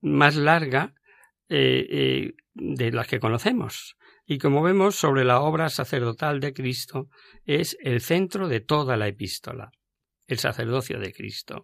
más 0.00 0.36
larga 0.36 0.94
eh, 1.48 1.86
eh, 1.90 2.32
de 2.54 2.92
las 2.92 3.08
que 3.08 3.20
conocemos, 3.20 3.96
y 4.26 4.38
como 4.38 4.62
vemos 4.62 4.96
sobre 4.96 5.24
la 5.24 5.40
obra 5.40 5.68
sacerdotal 5.68 6.40
de 6.40 6.52
Cristo 6.52 7.08
es 7.44 7.76
el 7.80 8.00
centro 8.00 8.48
de 8.48 8.60
toda 8.60 8.96
la 8.96 9.08
epístola, 9.08 9.70
el 10.26 10.38
sacerdocio 10.38 10.98
de 10.98 11.12
Cristo. 11.12 11.62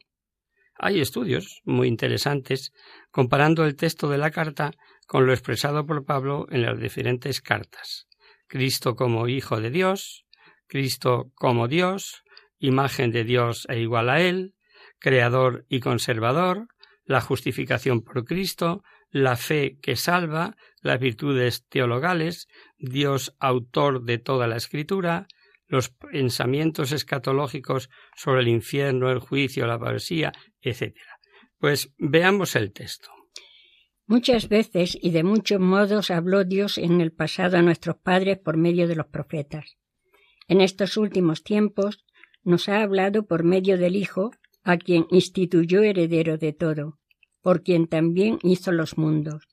Hay 0.74 1.00
estudios 1.00 1.60
muy 1.64 1.88
interesantes 1.88 2.72
comparando 3.10 3.64
el 3.64 3.74
texto 3.74 4.08
de 4.08 4.18
la 4.18 4.30
carta 4.30 4.72
con 5.06 5.26
lo 5.26 5.32
expresado 5.32 5.86
por 5.86 6.04
Pablo 6.04 6.46
en 6.50 6.62
las 6.62 6.78
diferentes 6.78 7.40
cartas. 7.40 8.06
Cristo 8.46 8.94
como 8.94 9.28
Hijo 9.28 9.60
de 9.60 9.70
Dios, 9.70 10.24
Cristo 10.66 11.32
como 11.34 11.66
Dios, 11.66 12.22
imagen 12.58 13.10
de 13.10 13.24
Dios 13.24 13.66
e 13.68 13.80
igual 13.80 14.08
a 14.08 14.20
Él, 14.20 14.54
Creador 14.98 15.64
y 15.68 15.80
Conservador, 15.80 16.68
la 17.04 17.20
justificación 17.20 18.02
por 18.02 18.24
Cristo, 18.24 18.82
la 19.10 19.36
fe 19.36 19.78
que 19.80 19.96
salva, 19.96 20.56
las 20.80 21.00
virtudes 21.00 21.66
teologales, 21.68 22.48
Dios 22.78 23.34
autor 23.38 24.04
de 24.04 24.18
toda 24.18 24.46
la 24.46 24.56
escritura, 24.56 25.26
los 25.66 25.90
pensamientos 25.90 26.92
escatológicos 26.92 27.90
sobre 28.16 28.40
el 28.42 28.48
infierno, 28.48 29.10
el 29.10 29.18
juicio, 29.18 29.66
la 29.66 29.78
paresía, 29.78 30.32
etc. 30.60 30.96
Pues 31.58 31.92
veamos 31.98 32.56
el 32.56 32.72
texto. 32.72 33.10
Muchas 34.06 34.48
veces 34.48 34.96
y 35.00 35.10
de 35.10 35.22
muchos 35.22 35.60
modos 35.60 36.10
habló 36.10 36.44
Dios 36.44 36.78
en 36.78 37.02
el 37.02 37.12
pasado 37.12 37.58
a 37.58 37.62
nuestros 37.62 37.96
padres 37.96 38.38
por 38.38 38.56
medio 38.56 38.88
de 38.88 38.96
los 38.96 39.06
profetas. 39.06 39.76
En 40.46 40.62
estos 40.62 40.96
últimos 40.96 41.42
tiempos 41.42 42.06
nos 42.42 42.70
ha 42.70 42.80
hablado 42.82 43.26
por 43.26 43.44
medio 43.44 43.76
del 43.76 43.96
Hijo, 43.96 44.30
a 44.64 44.78
quien 44.78 45.06
instituyó 45.10 45.82
heredero 45.82 46.38
de 46.38 46.54
todo, 46.54 46.97
por 47.48 47.62
quien 47.62 47.86
también 47.86 48.38
hizo 48.42 48.72
los 48.72 48.98
mundos, 48.98 49.48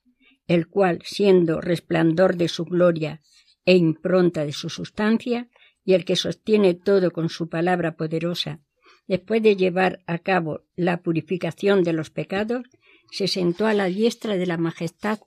el 0.46 0.68
cual, 0.68 1.00
siendo 1.02 1.62
resplandor 1.62 2.36
de 2.36 2.48
su 2.48 2.66
gloria 2.66 3.22
e 3.64 3.74
impronta 3.74 4.44
de 4.44 4.52
su 4.52 4.68
sustancia, 4.68 5.48
y 5.82 5.94
el 5.94 6.04
que 6.04 6.14
sostiene 6.14 6.74
todo 6.74 7.10
con 7.10 7.30
su 7.30 7.48
palabra 7.48 7.96
poderosa, 7.96 8.60
después 9.08 9.42
de 9.42 9.56
llevar 9.56 10.02
a 10.06 10.18
cabo 10.18 10.66
la 10.74 11.00
purificación 11.00 11.84
de 11.84 11.94
los 11.94 12.10
pecados, 12.10 12.66
se 13.12 13.28
sentó 13.28 13.66
a 13.66 13.72
la 13.72 13.86
diestra 13.86 14.36
de 14.36 14.44
la 14.44 14.58
majestad 14.58 15.20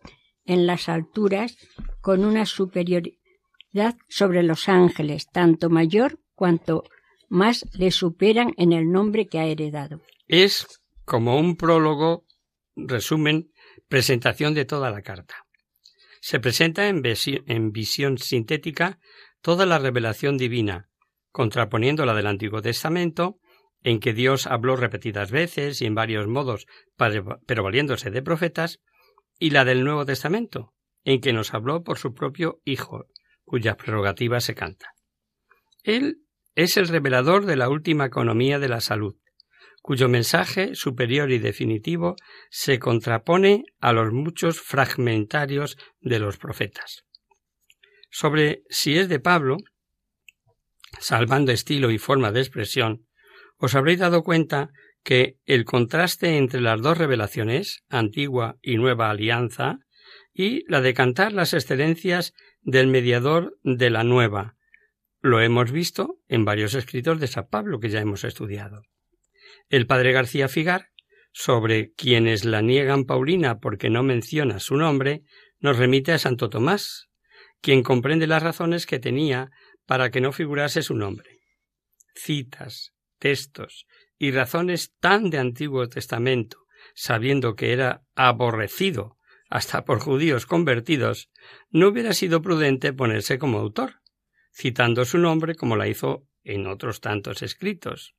en 0.45 0.67
las 0.67 0.89
alturas 0.89 1.57
con 2.01 2.23
una 2.23 2.45
superioridad 2.45 3.97
sobre 4.09 4.43
los 4.43 4.69
ángeles, 4.69 5.25
tanto 5.31 5.71
mayor 5.71 6.19
cuanto 6.35 6.83
más 7.29 7.65
le 7.73 7.89
superan 7.89 8.53
en 8.57 8.73
el 8.73 8.91
nombre 8.91 9.25
que 9.25 9.39
ha 9.39 9.47
heredado. 9.47 10.01
Es 10.27 10.67
como 11.03 11.39
un 11.39 11.55
prólogo, 11.55 12.27
resumen, 12.87 13.51
presentación 13.87 14.53
de 14.53 14.65
toda 14.65 14.91
la 14.91 15.01
carta. 15.01 15.45
Se 16.21 16.39
presenta 16.39 16.87
en, 16.87 17.71
visión 17.71 18.17
sintética 18.17 18.99
toda 19.41 19.65
la 19.65 19.79
revelación 19.79 20.37
divina, 20.37 20.89
contraponiéndola 21.31 22.13
del 22.13 22.27
Antiguo 22.27 22.61
Testamento, 22.61 23.39
en 23.83 23.99
que 23.99 24.13
Dios 24.13 24.45
habló 24.47 24.75
repetidas 24.75 25.31
veces 25.31 25.81
y 25.81 25.85
en 25.85 25.95
varios 25.95 26.27
modos, 26.27 26.65
pero 26.97 27.63
valiéndose 27.63 28.11
de 28.11 28.21
profetas, 28.21 28.81
y 29.39 29.51
la 29.51 29.63
del 29.63 29.85
Nuevo 29.85 30.05
Testamento, 30.05 30.73
en 31.05 31.21
que 31.21 31.31
nos 31.31 31.53
habló 31.53 31.83
por 31.83 31.97
su 31.97 32.13
propio 32.13 32.59
Hijo, 32.65 33.05
cuya 33.45 33.77
prerrogativa 33.77 34.41
se 34.41 34.53
canta. 34.53 34.91
Él 35.83 36.17
es 36.55 36.75
el 36.75 36.89
revelador 36.89 37.45
de 37.45 37.55
la 37.55 37.69
última 37.69 38.05
economía 38.05 38.59
de 38.59 38.67
la 38.67 38.81
salud, 38.81 39.15
cuyo 39.81 40.09
mensaje 40.09 40.75
superior 40.75 41.31
y 41.31 41.39
definitivo 41.39 42.15
se 42.49 42.79
contrapone 42.79 43.63
a 43.79 43.93
los 43.93 44.11
muchos 44.11 44.59
fragmentarios 44.59 45.77
de 46.01 46.19
los 46.19 46.37
profetas. 46.37 47.05
Sobre 48.09 48.63
si 48.69 48.97
es 48.97 49.09
de 49.09 49.19
Pablo, 49.19 49.57
salvando 50.99 51.51
estilo 51.51 51.91
y 51.91 51.97
forma 51.97 52.31
de 52.31 52.41
expresión, 52.41 53.05
os 53.57 53.75
habréis 53.75 53.99
dado 53.99 54.23
cuenta 54.23 54.71
que 55.03 55.37
el 55.45 55.65
contraste 55.65 56.37
entre 56.37 56.61
las 56.61 56.81
dos 56.81 56.97
revelaciones, 56.97 57.83
antigua 57.89 58.57
y 58.61 58.77
nueva 58.77 59.09
alianza, 59.09 59.79
y 60.33 60.63
la 60.71 60.81
de 60.81 60.93
cantar 60.93 61.33
las 61.33 61.53
excelencias 61.53 62.33
del 62.61 62.87
mediador 62.87 63.57
de 63.63 63.89
la 63.89 64.03
nueva, 64.03 64.55
lo 65.21 65.41
hemos 65.41 65.71
visto 65.71 66.19
en 66.27 66.45
varios 66.45 66.73
escritos 66.73 67.19
de 67.19 67.27
San 67.27 67.47
Pablo 67.49 67.79
que 67.79 67.89
ya 67.89 67.99
hemos 67.99 68.23
estudiado. 68.23 68.83
El 69.69 69.87
padre 69.87 70.11
García 70.11 70.47
Figar, 70.47 70.89
sobre 71.31 71.93
quienes 71.93 72.45
la 72.45 72.61
niegan 72.61 73.05
Paulina 73.05 73.59
porque 73.59 73.89
no 73.89 74.03
menciona 74.03 74.59
su 74.59 74.75
nombre, 74.75 75.23
nos 75.59 75.77
remite 75.77 76.11
a 76.11 76.19
Santo 76.19 76.49
Tomás, 76.49 77.09
quien 77.61 77.83
comprende 77.83 78.27
las 78.27 78.43
razones 78.43 78.85
que 78.85 78.99
tenía 78.99 79.51
para 79.85 80.11
que 80.11 80.21
no 80.21 80.31
figurase 80.31 80.81
su 80.81 80.95
nombre. 80.95 81.39
Citas, 82.15 82.93
textos 83.19 83.85
y 84.17 84.31
razones 84.31 84.93
tan 84.99 85.29
de 85.29 85.37
Antiguo 85.37 85.87
Testamento, 85.87 86.65
sabiendo 86.93 87.55
que 87.55 87.73
era 87.73 88.03
aborrecido 88.15 89.17
hasta 89.49 89.83
por 89.83 89.99
judíos 89.99 90.45
convertidos, 90.45 91.29
no 91.69 91.87
hubiera 91.87 92.13
sido 92.13 92.41
prudente 92.41 92.93
ponerse 92.93 93.39
como 93.39 93.59
autor, 93.59 93.95
citando 94.53 95.05
su 95.05 95.17
nombre 95.17 95.55
como 95.55 95.75
la 95.75 95.87
hizo 95.87 96.27
en 96.43 96.67
otros 96.67 97.01
tantos 97.01 97.41
escritos. 97.41 98.15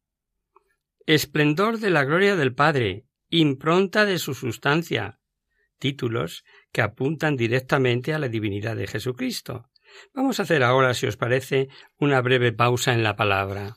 Esplendor 1.07 1.79
de 1.79 1.91
la 1.91 2.05
gloria 2.05 2.37
del 2.37 2.55
Padre, 2.55 3.07
impronta 3.31 4.05
de 4.05 4.19
su 4.19 4.35
sustancia, 4.35 5.21
títulos 5.79 6.45
que 6.73 6.83
apuntan 6.83 7.37
directamente 7.37 8.13
a 8.13 8.19
la 8.19 8.29
divinidad 8.29 8.77
de 8.77 8.87
Jesucristo. 8.87 9.71
Vamos 10.15 10.39
a 10.39 10.45
hacer 10.45 10.63
ahora, 10.63 10.95
si 10.95 11.07
os 11.07 11.17
parece, 11.17 11.69
una 11.99 12.21
breve 12.21 12.53
pausa 12.53 12.93
en 12.93 13.03
la 13.03 13.17
palabra. 13.17 13.77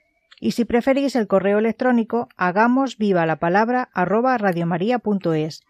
y 0.41 0.51
si 0.51 0.65
preferís 0.65 1.15
el 1.15 1.27
correo 1.27 1.59
electrónico, 1.59 2.27
hagamos 2.35 2.97
viva 2.97 3.27
la 3.27 3.37
palabra 3.37 3.89
arroba 3.93 4.37
radiomaria.es. 4.39 5.61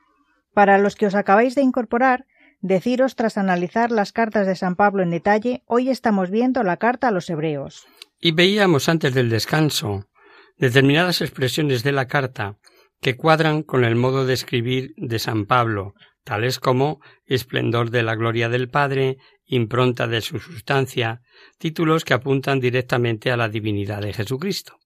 Para 0.53 0.77
los 0.77 0.95
que 0.95 1.05
os 1.07 1.13
acabáis 1.13 1.55
de 1.55 1.61
incorporar, 1.61 2.25
deciros 2.61 3.15
tras 3.15 3.37
analizar 3.37 3.91
las 3.91 4.13
cartas 4.13 4.47
de 4.47 4.55
San 4.55 4.77
Pablo 4.77 5.03
en 5.03 5.11
detalle, 5.11 5.61
hoy 5.65 5.89
estamos 5.89 6.31
viendo 6.31 6.63
la 6.63 6.77
carta 6.77 7.09
a 7.09 7.11
los 7.11 7.29
hebreos. 7.29 7.85
Y 8.17 8.31
veíamos 8.31 8.87
antes 8.87 9.13
del 9.13 9.29
descanso 9.29 10.07
determinadas 10.57 11.21
expresiones 11.21 11.83
de 11.83 11.91
la 11.91 12.07
carta 12.07 12.55
que 13.01 13.17
cuadran 13.17 13.63
con 13.63 13.83
el 13.83 13.95
modo 13.95 14.25
de 14.25 14.35
escribir 14.35 14.93
de 14.95 15.19
San 15.19 15.47
Pablo, 15.47 15.95
tales 16.23 16.59
como 16.59 17.01
esplendor 17.25 17.89
de 17.89 18.03
la 18.03 18.15
gloria 18.15 18.49
del 18.49 18.69
Padre, 18.69 19.17
impronta 19.45 20.07
de 20.07 20.21
su 20.21 20.39
sustancia, 20.39 21.21
títulos 21.57 22.05
que 22.05 22.13
apuntan 22.13 22.59
directamente 22.59 23.31
a 23.31 23.37
la 23.37 23.49
divinidad 23.49 24.01
de 24.01 24.13
Jesucristo. 24.13 24.79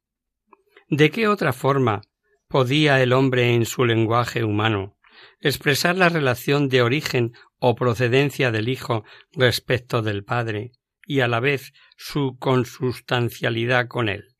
¿De 0.87 1.11
qué 1.11 1.27
otra 1.27 1.53
forma 1.53 2.01
podía 2.47 3.01
el 3.01 3.13
hombre 3.13 3.53
en 3.53 3.65
su 3.65 3.85
lenguaje 3.85 4.43
humano 4.43 4.97
expresar 5.39 5.95
la 5.95 6.09
relación 6.09 6.69
de 6.69 6.81
origen 6.81 7.33
o 7.59 7.75
procedencia 7.75 8.51
del 8.51 8.69
Hijo 8.69 9.03
respecto 9.33 10.01
del 10.01 10.23
Padre 10.23 10.71
y 11.05 11.19
a 11.19 11.27
la 11.27 11.39
vez 11.39 11.73
su 11.97 12.37
consustancialidad 12.39 13.87
con 13.87 14.09
él? 14.09 14.35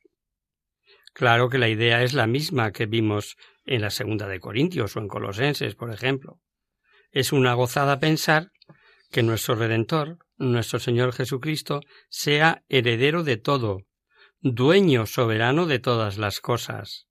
Claro 1.12 1.48
que 1.48 1.58
la 1.58 1.68
idea 1.68 2.02
es 2.02 2.12
la 2.12 2.26
misma 2.26 2.72
que 2.72 2.86
vimos 2.86 3.36
en 3.64 3.80
la 3.80 3.90
segunda 3.90 4.28
de 4.28 4.38
Corintios 4.38 4.96
o 4.96 5.00
en 5.00 5.08
Colosenses, 5.08 5.74
por 5.74 5.90
ejemplo. 5.90 6.40
Es 7.16 7.32
una 7.32 7.54
gozada 7.54 7.98
pensar 7.98 8.52
que 9.10 9.22
nuestro 9.22 9.54
Redentor, 9.54 10.18
nuestro 10.36 10.78
Señor 10.78 11.14
Jesucristo, 11.14 11.80
sea 12.10 12.62
heredero 12.68 13.22
de 13.22 13.38
todo, 13.38 13.78
dueño 14.40 15.06
soberano 15.06 15.64
de 15.64 15.78
todas 15.78 16.18
las 16.18 16.40
cosas. 16.40 17.06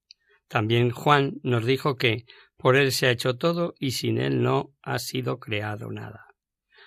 También 0.48 0.91
Juan 0.91 1.38
nos 1.41 1.65
dijo 1.65 1.96
que 1.96 2.26
por 2.56 2.76
Él 2.76 2.91
se 2.91 3.08
ha 3.08 3.10
hecho 3.10 3.38
todo 3.38 3.74
y 3.80 3.94
sin 3.94 4.20
Él 4.20 4.44
no 4.44 4.76
ha 4.84 5.00
sido 5.00 5.39
creado 5.39 5.89
nada. 5.89 6.28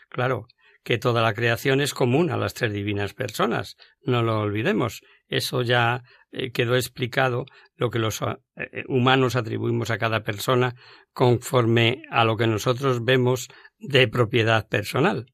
Claro, 0.09 0.47
que 0.85 0.99
toda 0.99 1.21
la 1.21 1.35
creación 1.35 1.81
es 1.81 1.95
común 1.95 2.31
a 2.31 2.37
las 2.37 2.55
tres 2.55 2.73
divinas 2.73 3.15
personas, 3.15 3.77
no 4.01 4.23
lo 4.23 4.39
olvidemos. 4.39 5.03
Eso 5.27 5.63
ya 5.63 6.05
eh, 6.31 6.53
quedó 6.53 6.77
explicado 6.77 7.47
lo 7.77 7.91
que 7.91 7.99
los 7.99 8.21
eh, 8.23 8.85
humanos 8.88 9.37
atribuimos 9.37 9.91
a 9.91 9.99
cada 9.99 10.23
persona 10.23 10.75
conforme 11.12 12.03
a 12.11 12.25
lo 12.25 12.37
que 12.37 12.47
nosotros 12.47 13.05
vemos 13.05 13.49
de 13.79 14.09
propiedad 14.09 14.69
personal. 14.69 15.27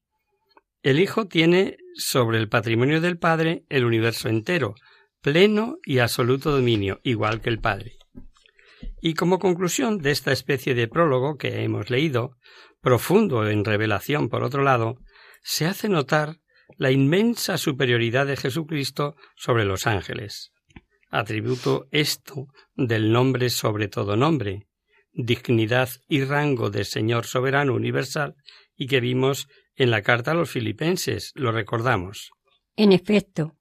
El 0.81 0.99
Hijo 0.99 1.27
tiene 1.27 1.77
sobre 1.95 2.37
el 2.37 2.47
patrimonio 2.47 3.01
del 3.01 3.17
Padre 3.17 3.65
el 3.69 3.85
universo 3.85 4.29
entero, 4.29 4.75
pleno 5.21 5.77
y 5.83 5.99
absoluto 5.99 6.51
dominio, 6.51 6.99
igual 7.03 7.41
que 7.41 7.49
el 7.49 7.59
Padre. 7.59 7.97
Y 9.01 9.15
como 9.15 9.39
conclusión 9.39 9.97
de 9.97 10.11
esta 10.11 10.31
especie 10.31 10.75
de 10.75 10.87
prólogo 10.87 11.37
que 11.37 11.63
hemos 11.63 11.89
leído, 11.89 12.37
profundo 12.81 13.49
en 13.49 13.65
revelación 13.65 14.29
por 14.29 14.43
otro 14.43 14.63
lado, 14.63 14.99
se 15.41 15.65
hace 15.65 15.89
notar 15.89 16.37
la 16.77 16.91
inmensa 16.91 17.57
superioridad 17.57 18.27
de 18.27 18.37
Jesucristo 18.37 19.15
sobre 19.35 19.65
los 19.65 19.87
ángeles. 19.87 20.51
Atributo 21.09 21.87
esto 21.91 22.47
del 22.75 23.11
nombre 23.11 23.49
sobre 23.49 23.87
todo 23.87 24.15
nombre, 24.15 24.67
dignidad 25.13 25.89
y 26.07 26.23
rango 26.23 26.69
de 26.69 26.83
Señor 26.83 27.25
soberano 27.25 27.73
universal 27.73 28.35
y 28.75 28.87
que 28.87 28.99
vimos 28.99 29.47
en 29.75 29.91
la 29.91 30.01
carta 30.01 30.31
a 30.31 30.35
los 30.35 30.49
filipenses, 30.49 31.31
lo 31.35 31.51
recordamos. 31.51 32.31
En 32.75 32.91
efecto, 32.91 33.55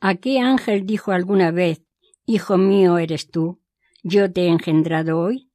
¿a 0.00 0.16
qué 0.16 0.40
ángel 0.40 0.86
dijo 0.86 1.12
alguna 1.12 1.50
vez, 1.50 1.82
Hijo 2.28 2.58
mío 2.58 2.98
eres 2.98 3.30
tú, 3.30 3.62
yo 4.02 4.32
te 4.32 4.42
he 4.42 4.48
engendrado 4.48 5.20
hoy? 5.20 5.52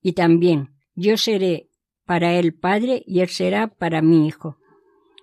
Y 0.00 0.12
también, 0.12 0.76
yo 0.94 1.16
seré 1.16 1.68
para 2.04 2.34
él 2.34 2.54
padre 2.54 3.02
y 3.04 3.20
él 3.20 3.28
será 3.28 3.66
para 3.66 4.02
mi 4.02 4.28
hijo. 4.28 4.58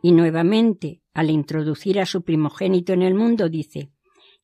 Y 0.02 0.12
nuevamente, 0.12 1.02
al 1.14 1.30
introducir 1.30 2.02
a 2.02 2.06
su 2.06 2.24
primogénito 2.24 2.92
en 2.92 3.02
el 3.02 3.14
mundo, 3.14 3.48
dice, 3.48 3.92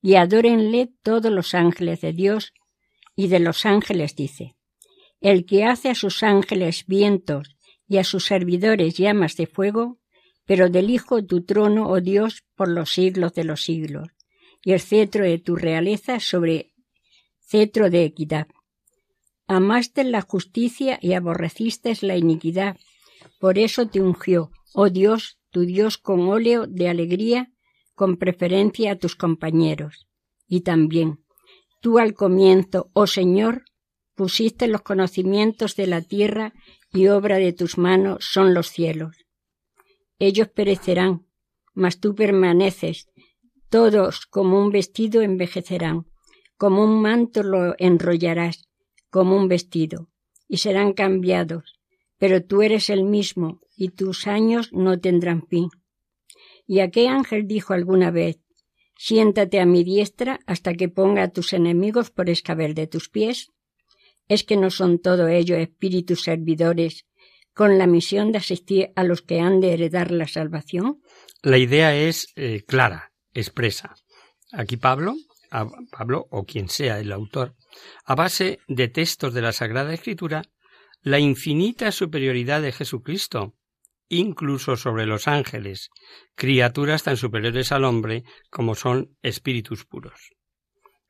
y 0.02 0.14
adórenle 0.14 0.92
todos 1.02 1.32
los 1.32 1.54
ángeles 1.54 2.00
de 2.00 2.12
Dios, 2.12 2.52
y 3.14 3.28
de 3.28 3.40
los 3.40 3.64
ángeles 3.64 4.14
dice, 4.14 4.56
el 5.20 5.46
que 5.46 5.64
hace 5.64 5.90
a 5.90 5.94
sus 5.94 6.22
ángeles 6.22 6.84
vientos 6.86 7.56
y 7.88 7.96
a 7.96 8.04
sus 8.04 8.26
servidores 8.26 8.96
llamas 8.96 9.36
de 9.36 9.46
fuego, 9.46 9.98
pero 10.44 10.68
del 10.68 10.90
Hijo 10.90 11.24
tu 11.24 11.44
trono, 11.44 11.88
oh 11.88 12.00
Dios, 12.00 12.44
por 12.54 12.68
los 12.68 12.92
siglos 12.92 13.34
de 13.34 13.44
los 13.44 13.64
siglos, 13.64 14.08
y 14.62 14.72
el 14.72 14.80
cetro 14.80 15.24
de 15.24 15.38
tu 15.38 15.56
realeza 15.56 16.20
sobre 16.20 16.72
cetro 17.40 17.90
de 17.90 18.04
equidad. 18.04 18.48
Amaste 19.46 20.04
la 20.04 20.22
justicia 20.22 20.98
y 21.00 21.14
aborreciste 21.14 21.96
la 22.02 22.16
iniquidad, 22.16 22.76
por 23.38 23.58
eso 23.58 23.88
te 23.88 24.00
ungió, 24.00 24.50
oh 24.74 24.90
Dios, 24.90 25.38
tu 25.50 25.62
Dios 25.62 25.98
con 25.98 26.28
óleo 26.28 26.66
de 26.66 26.88
alegría, 26.88 27.52
con 27.96 28.18
preferencia 28.18 28.92
a 28.92 28.96
tus 28.96 29.16
compañeros. 29.16 30.06
Y 30.46 30.60
también, 30.60 31.24
tú 31.80 31.98
al 31.98 32.14
comienzo, 32.14 32.90
oh 32.92 33.08
Señor, 33.08 33.64
pusiste 34.14 34.68
los 34.68 34.82
conocimientos 34.82 35.74
de 35.74 35.88
la 35.88 36.02
tierra 36.02 36.52
y 36.92 37.08
obra 37.08 37.38
de 37.38 37.52
tus 37.52 37.78
manos 37.78 38.18
son 38.20 38.54
los 38.54 38.68
cielos. 38.68 39.16
Ellos 40.18 40.48
perecerán, 40.48 41.26
mas 41.74 41.98
tú 41.98 42.14
permaneces, 42.14 43.08
todos 43.68 44.26
como 44.26 44.60
un 44.60 44.70
vestido 44.70 45.22
envejecerán, 45.22 46.06
como 46.56 46.84
un 46.84 47.00
manto 47.02 47.42
lo 47.42 47.74
enrollarás, 47.78 48.68
como 49.10 49.36
un 49.36 49.48
vestido, 49.48 50.08
y 50.48 50.58
serán 50.58 50.92
cambiados, 50.92 51.80
pero 52.18 52.44
tú 52.44 52.62
eres 52.62 52.88
el 52.90 53.04
mismo, 53.04 53.60
y 53.76 53.90
tus 53.90 54.26
años 54.26 54.72
no 54.72 54.98
tendrán 54.98 55.46
fin. 55.46 55.68
¿Y 56.66 56.80
a 56.80 56.90
qué 56.90 57.08
ángel 57.08 57.46
dijo 57.46 57.74
alguna 57.74 58.10
vez, 58.10 58.40
siéntate 58.96 59.60
a 59.60 59.66
mi 59.66 59.84
diestra 59.84 60.40
hasta 60.46 60.74
que 60.74 60.88
ponga 60.88 61.24
a 61.24 61.30
tus 61.30 61.52
enemigos 61.52 62.10
por 62.10 62.28
escabel 62.28 62.74
de 62.74 62.86
tus 62.86 63.08
pies? 63.08 63.52
¿Es 64.28 64.42
que 64.42 64.56
no 64.56 64.70
son 64.70 64.98
todo 64.98 65.28
ello 65.28 65.56
espíritus 65.56 66.22
servidores 66.22 67.06
con 67.54 67.78
la 67.78 67.86
misión 67.86 68.32
de 68.32 68.38
asistir 68.38 68.92
a 68.96 69.04
los 69.04 69.22
que 69.22 69.40
han 69.40 69.60
de 69.60 69.74
heredar 69.74 70.10
la 70.10 70.26
salvación? 70.26 71.00
La 71.42 71.58
idea 71.58 71.94
es 71.96 72.28
eh, 72.34 72.64
clara, 72.66 73.12
expresa. 73.32 73.94
Aquí 74.52 74.76
Pablo, 74.76 75.14
Pablo 75.90 76.26
o 76.30 76.44
quien 76.44 76.68
sea 76.68 76.98
el 76.98 77.12
autor, 77.12 77.54
a 78.04 78.14
base 78.14 78.58
de 78.68 78.88
textos 78.88 79.32
de 79.34 79.42
la 79.42 79.52
Sagrada 79.52 79.94
Escritura, 79.94 80.42
la 81.02 81.18
infinita 81.20 81.92
superioridad 81.92 82.62
de 82.62 82.72
Jesucristo, 82.72 83.54
incluso 84.08 84.76
sobre 84.76 85.06
los 85.06 85.28
ángeles, 85.28 85.90
criaturas 86.34 87.02
tan 87.02 87.16
superiores 87.16 87.72
al 87.72 87.84
hombre 87.84 88.24
como 88.50 88.74
son 88.74 89.16
espíritus 89.22 89.84
puros. 89.84 90.32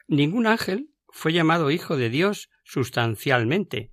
Ningún 0.08 0.46
ángel 0.46 0.90
fue 1.08 1.32
llamado 1.32 1.70
Hijo 1.70 1.96
de 1.96 2.10
Dios 2.10 2.50
sustancialmente, 2.64 3.90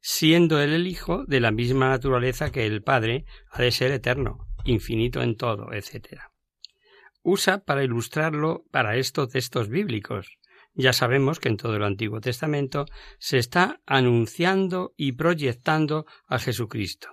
siendo 0.00 0.60
él 0.60 0.72
el 0.72 0.86
Hijo 0.86 1.24
de 1.26 1.40
la 1.40 1.50
misma 1.50 1.88
naturaleza 1.88 2.52
que 2.52 2.66
el 2.66 2.82
Padre 2.82 3.24
ha 3.50 3.62
de 3.62 3.70
ser 3.70 3.90
eterno, 3.92 4.48
infinito 4.64 5.22
en 5.22 5.36
todo, 5.36 5.72
etc. 5.72 6.20
Usa 7.22 7.64
para 7.64 7.84
ilustrarlo 7.84 8.64
para 8.70 8.96
estos 8.96 9.30
textos 9.30 9.68
bíblicos. 9.68 10.38
Ya 10.74 10.92
sabemos 10.92 11.38
que 11.38 11.48
en 11.48 11.56
todo 11.56 11.76
el 11.76 11.84
Antiguo 11.84 12.20
Testamento 12.20 12.84
se 13.18 13.38
está 13.38 13.80
anunciando 13.86 14.92
y 14.96 15.12
proyectando 15.12 16.04
a 16.26 16.38
Jesucristo. 16.38 17.08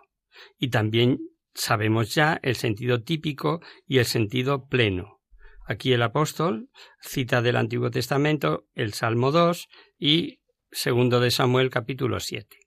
Y 0.58 0.70
también 0.70 1.20
sabemos 1.54 2.14
ya 2.14 2.40
el 2.44 2.56
sentido 2.56 3.04
típico 3.04 3.62
y 3.88 4.00
el 4.00 4.06
sentido 4.06 4.68
pleno. 4.68 5.22
Aquí 5.66 5.94
el 5.94 6.02
apóstol 6.02 6.70
cita 7.02 7.42
del 7.42 7.56
Antiguo 7.56 7.92
Testamento 7.92 8.68
el 8.74 8.94
Salmo 8.94 9.32
2 9.32 9.68
y 9.98 10.42
segundo 10.72 11.20
de 11.20 11.32
Samuel 11.32 11.70
capítulo 11.70 12.20
7. 12.20 12.58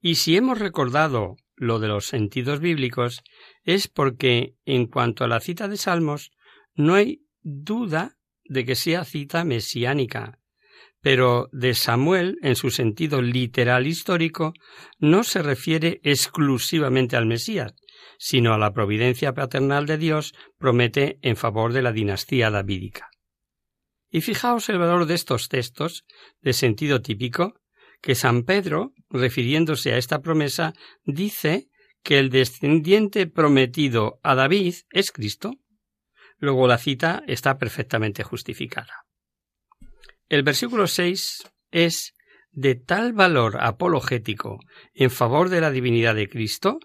Y 0.00 0.16
si 0.16 0.36
hemos 0.36 0.58
recordado 0.58 1.36
lo 1.56 1.78
de 1.78 1.88
los 1.88 2.06
sentidos 2.06 2.60
bíblicos 2.60 3.22
es 3.64 3.88
porque 3.88 4.56
en 4.64 4.86
cuanto 4.86 5.24
a 5.24 5.28
la 5.28 5.40
cita 5.40 5.68
de 5.68 5.76
Salmos 5.76 6.32
no 6.74 6.94
hay 6.94 7.22
duda 7.42 8.18
de 8.44 8.64
que 8.64 8.74
sea 8.74 9.04
cita 9.04 9.44
mesiánica, 9.44 10.38
pero 11.00 11.48
de 11.52 11.74
Samuel, 11.74 12.38
en 12.42 12.56
su 12.56 12.70
sentido 12.70 13.22
literal 13.22 13.86
histórico, 13.86 14.54
no 14.98 15.24
se 15.24 15.42
refiere 15.42 16.00
exclusivamente 16.02 17.16
al 17.16 17.26
Mesías, 17.26 17.74
sino 18.18 18.54
a 18.54 18.58
la 18.58 18.72
providencia 18.72 19.34
paternal 19.34 19.86
de 19.86 19.98
Dios 19.98 20.34
promete 20.58 21.18
en 21.22 21.36
favor 21.36 21.72
de 21.72 21.82
la 21.82 21.92
dinastía 21.92 22.50
davídica. 22.50 23.10
Y 24.10 24.20
fijaos 24.20 24.68
el 24.68 24.78
valor 24.78 25.06
de 25.06 25.14
estos 25.14 25.48
textos, 25.48 26.04
de 26.40 26.52
sentido 26.52 27.02
típico, 27.02 27.60
que 28.00 28.14
San 28.14 28.44
Pedro, 28.44 28.92
refiriéndose 29.10 29.92
a 29.92 29.98
esta 29.98 30.20
promesa, 30.20 30.74
dice 31.04 31.68
que 32.02 32.18
el 32.18 32.30
descendiente 32.30 33.26
prometido 33.26 34.20
a 34.22 34.34
David 34.34 34.74
es 34.90 35.10
Cristo. 35.10 35.54
Luego 36.38 36.68
la 36.68 36.78
cita 36.78 37.24
está 37.26 37.58
perfectamente 37.58 38.22
justificada. 38.22 39.06
El 40.28 40.42
versículo 40.42 40.86
6 40.86 41.42
es 41.70 42.14
de 42.50 42.74
tal 42.74 43.12
valor 43.12 43.58
apologético 43.60 44.60
en 44.94 45.10
favor 45.10 45.48
de 45.48 45.60
la 45.60 45.70
divinidad 45.70 46.14
de 46.14 46.28
Cristo 46.28 46.78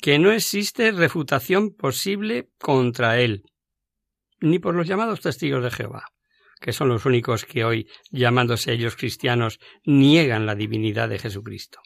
que 0.00 0.18
no 0.18 0.30
existe 0.32 0.92
refutación 0.92 1.74
posible 1.74 2.48
contra 2.58 3.20
él, 3.20 3.44
ni 4.40 4.58
por 4.58 4.74
los 4.74 4.86
llamados 4.86 5.20
testigos 5.20 5.62
de 5.62 5.70
Jehová, 5.70 6.04
que 6.60 6.72
son 6.72 6.88
los 6.88 7.06
únicos 7.06 7.44
que 7.44 7.64
hoy, 7.64 7.88
llamándose 8.10 8.72
ellos 8.72 8.96
cristianos, 8.96 9.58
niegan 9.84 10.46
la 10.46 10.54
divinidad 10.54 11.08
de 11.08 11.18
Jesucristo. 11.18 11.80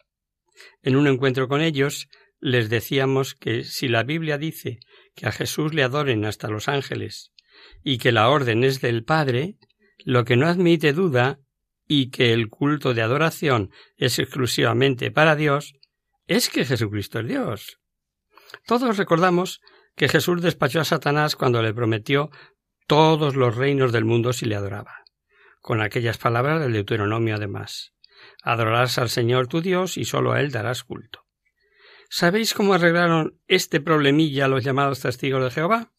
En 0.83 0.97
un 0.97 1.07
encuentro 1.07 1.49
con 1.49 1.61
ellos 1.61 2.09
les 2.41 2.71
decíamos 2.71 3.35
que 3.35 3.65
si 3.65 3.89
la 3.89 4.03
Biblia 4.03 4.39
dice 4.39 4.81
que 5.15 5.27
a 5.27 5.33
Jesús 5.33 5.75
le 5.75 5.83
adoren 5.83 6.25
hasta 6.25 6.49
los 6.49 6.69
ángeles 6.69 7.33
y 7.83 7.99
que 7.99 8.13
la 8.13 8.29
orden 8.29 8.65
es 8.65 8.81
del 8.81 9.05
Padre, 9.05 9.57
lo 10.05 10.25
que 10.25 10.37
no 10.37 10.47
admite 10.47 10.93
duda 10.93 11.39
y 11.87 12.11
que 12.11 12.33
el 12.33 12.49
culto 12.49 12.95
de 12.95 13.03
adoración 13.03 13.71
es 13.97 14.19
exclusivamente 14.19 15.11
para 15.11 15.37
Dios, 15.37 15.75
es 16.27 16.49
que 16.49 16.65
Jesucristo 16.65 17.21
es 17.21 17.29
Dios. 17.29 17.80
Todos 18.67 18.97
recordamos 18.97 19.61
que 19.97 20.09
Jesús 20.09 20.43
despachó 20.43 20.81
a 20.81 20.85
Satanás 20.85 21.37
cuando 21.37 21.63
le 21.63 21.75
prometió 21.75 22.31
todos 22.87 23.37
los 23.37 23.57
reinos 23.57 23.93
del 23.93 24.05
mundo 24.05 24.33
si 24.33 24.47
le 24.47 24.57
adoraba. 24.57 25.05
Con 25.61 25.81
aquellas 25.81 26.19
palabras 26.19 26.61
del 26.61 26.73
Deuteronomio 26.73 27.37
además. 27.37 27.93
Adorarás 28.43 28.99
al 28.99 29.11
Señor 29.11 29.47
tu 29.47 29.61
Dios 29.61 29.97
y 29.97 30.05
sólo 30.05 30.33
a 30.33 30.41
Él 30.41 30.51
darás 30.51 30.83
culto. 30.85 31.25
¿Sabéis 32.09 32.55
cómo 32.55 32.75
arreglaron 32.75 33.39
este 33.47 33.81
problemilla 33.81 34.49
los 34.49 34.65
llamados 34.65 35.01
testigos 35.01 35.45
de 35.45 35.51
Jehová? 35.51 35.93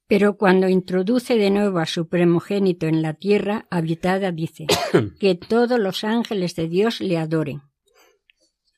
Pero 0.07 0.37
cuando 0.37 0.69
introduce 0.69 1.35
de 1.35 1.49
nuevo 1.49 1.79
a 1.79 1.85
su 1.85 2.07
primogénito 2.07 2.87
en 2.87 3.01
la 3.01 3.13
tierra 3.13 3.67
habitada, 3.69 4.31
dice 4.31 4.67
que 5.19 5.35
todos 5.35 5.79
los 5.79 6.03
ángeles 6.03 6.55
de 6.55 6.69
Dios 6.69 7.01
le 7.01 7.17
adoren. 7.17 7.61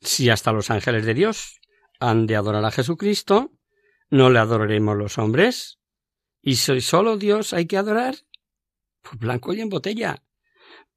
Si 0.02 0.30
hasta 0.30 0.52
los 0.52 0.72
ángeles 0.72 1.06
de 1.06 1.14
Dios 1.14 1.60
han 2.00 2.26
de 2.26 2.36
adorar 2.36 2.66
a 2.66 2.72
Jesucristo, 2.72 3.52
¿no 4.10 4.30
le 4.30 4.40
adoraremos 4.40 4.98
los 4.98 5.18
hombres? 5.18 5.80
¿Y 6.42 6.56
si 6.56 6.82
solo 6.82 7.18
Dios 7.18 7.54
hay 7.54 7.68
que 7.68 7.78
adorar? 7.78 8.16
Pues 9.02 9.20
blanco 9.20 9.54
y 9.54 9.62
en 9.62 9.70
botella. 9.70 10.24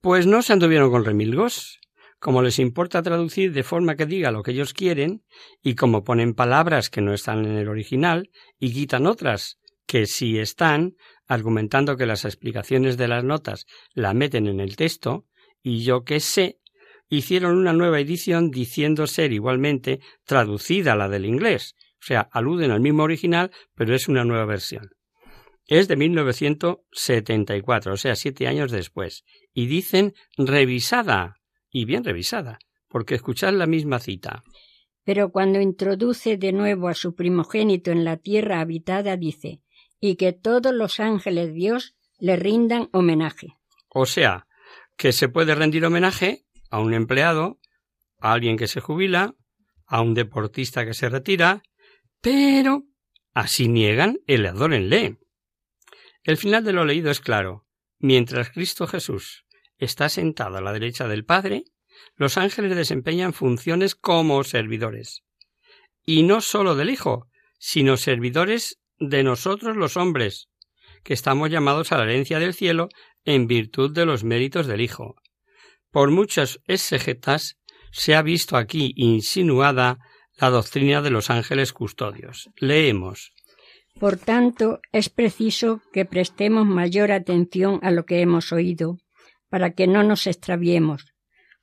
Pues 0.00 0.26
no 0.26 0.42
se 0.42 0.52
anduvieron 0.52 0.90
con 0.90 1.04
remilgos 1.04 1.81
como 2.22 2.40
les 2.40 2.60
importa 2.60 3.02
traducir 3.02 3.52
de 3.52 3.64
forma 3.64 3.96
que 3.96 4.06
diga 4.06 4.30
lo 4.30 4.44
que 4.44 4.52
ellos 4.52 4.74
quieren, 4.74 5.24
y 5.60 5.74
como 5.74 6.04
ponen 6.04 6.34
palabras 6.34 6.88
que 6.88 7.00
no 7.00 7.12
están 7.12 7.44
en 7.44 7.56
el 7.56 7.66
original 7.68 8.30
y 8.60 8.72
quitan 8.72 9.08
otras 9.08 9.58
que 9.88 10.06
sí 10.06 10.38
están, 10.38 10.94
argumentando 11.26 11.96
que 11.96 12.06
las 12.06 12.24
explicaciones 12.24 12.96
de 12.96 13.08
las 13.08 13.24
notas 13.24 13.66
la 13.92 14.14
meten 14.14 14.46
en 14.46 14.60
el 14.60 14.76
texto, 14.76 15.26
y 15.64 15.82
yo 15.82 16.04
que 16.04 16.20
sé, 16.20 16.60
hicieron 17.08 17.58
una 17.58 17.72
nueva 17.72 17.98
edición 17.98 18.52
diciendo 18.52 19.08
ser 19.08 19.32
igualmente 19.32 19.98
traducida 20.24 20.94
la 20.94 21.08
del 21.08 21.26
inglés, 21.26 21.74
o 22.00 22.06
sea, 22.06 22.28
aluden 22.30 22.70
al 22.70 22.78
mismo 22.80 23.02
original, 23.02 23.50
pero 23.74 23.96
es 23.96 24.06
una 24.06 24.24
nueva 24.24 24.44
versión. 24.44 24.90
Es 25.66 25.88
de 25.88 25.96
1974, 25.96 27.94
o 27.94 27.96
sea, 27.96 28.14
siete 28.14 28.46
años 28.46 28.70
después, 28.70 29.24
y 29.52 29.66
dicen 29.66 30.14
revisada, 30.38 31.41
y 31.72 31.86
bien 31.86 32.04
revisada, 32.04 32.58
porque 32.88 33.14
escuchad 33.14 33.54
la 33.54 33.66
misma 33.66 33.98
cita. 33.98 34.44
Pero 35.04 35.32
cuando 35.32 35.60
introduce 35.60 36.36
de 36.36 36.52
nuevo 36.52 36.88
a 36.88 36.94
su 36.94 37.16
primogénito 37.16 37.90
en 37.90 38.04
la 38.04 38.18
tierra 38.18 38.60
habitada, 38.60 39.16
dice, 39.16 39.62
y 39.98 40.16
que 40.16 40.32
todos 40.32 40.72
los 40.72 41.00
ángeles 41.00 41.48
de 41.48 41.52
Dios 41.54 41.96
le 42.18 42.36
rindan 42.36 42.88
homenaje. 42.92 43.56
O 43.88 44.06
sea, 44.06 44.46
que 44.96 45.12
se 45.12 45.28
puede 45.28 45.54
rendir 45.54 45.84
homenaje 45.84 46.44
a 46.70 46.78
un 46.78 46.94
empleado, 46.94 47.58
a 48.20 48.32
alguien 48.32 48.56
que 48.56 48.68
se 48.68 48.80
jubila, 48.80 49.34
a 49.86 50.00
un 50.02 50.14
deportista 50.14 50.84
que 50.84 50.94
se 50.94 51.08
retira, 51.08 51.62
pero 52.20 52.84
así 53.34 53.68
niegan 53.68 54.18
el 54.26 54.46
adórenle. 54.46 55.18
El 56.22 56.36
final 56.36 56.62
de 56.64 56.72
lo 56.72 56.84
leído 56.84 57.10
es 57.10 57.20
claro. 57.20 57.66
Mientras 57.98 58.50
Cristo 58.50 58.86
Jesús 58.86 59.44
está 59.84 60.08
sentado 60.08 60.58
a 60.58 60.60
la 60.60 60.72
derecha 60.72 61.08
del 61.08 61.24
Padre, 61.24 61.64
los 62.16 62.38
ángeles 62.38 62.76
desempeñan 62.76 63.32
funciones 63.32 63.94
como 63.94 64.44
servidores. 64.44 65.22
Y 66.04 66.22
no 66.22 66.40
sólo 66.40 66.74
del 66.74 66.90
Hijo, 66.90 67.28
sino 67.58 67.96
servidores 67.96 68.78
de 68.98 69.22
nosotros 69.24 69.76
los 69.76 69.96
hombres, 69.96 70.48
que 71.02 71.14
estamos 71.14 71.50
llamados 71.50 71.90
a 71.92 71.98
la 71.98 72.04
herencia 72.04 72.38
del 72.38 72.54
cielo 72.54 72.88
en 73.24 73.46
virtud 73.46 73.92
de 73.92 74.06
los 74.06 74.24
méritos 74.24 74.66
del 74.66 74.80
Hijo. 74.80 75.16
Por 75.90 76.10
muchas 76.10 76.60
exegetas 76.66 77.58
se 77.90 78.14
ha 78.14 78.22
visto 78.22 78.56
aquí 78.56 78.92
insinuada 78.96 79.98
la 80.38 80.50
doctrina 80.50 81.02
de 81.02 81.10
los 81.10 81.28
ángeles 81.28 81.72
custodios. 81.72 82.50
Leemos. 82.56 83.32
Por 83.98 84.16
tanto, 84.16 84.80
es 84.92 85.08
preciso 85.08 85.82
que 85.92 86.04
prestemos 86.04 86.66
mayor 86.66 87.12
atención 87.12 87.78
a 87.82 87.90
lo 87.90 88.06
que 88.06 88.22
hemos 88.22 88.50
oído, 88.52 88.98
para 89.52 89.74
que 89.74 89.86
no 89.86 90.02
nos 90.02 90.26
extraviemos, 90.26 91.12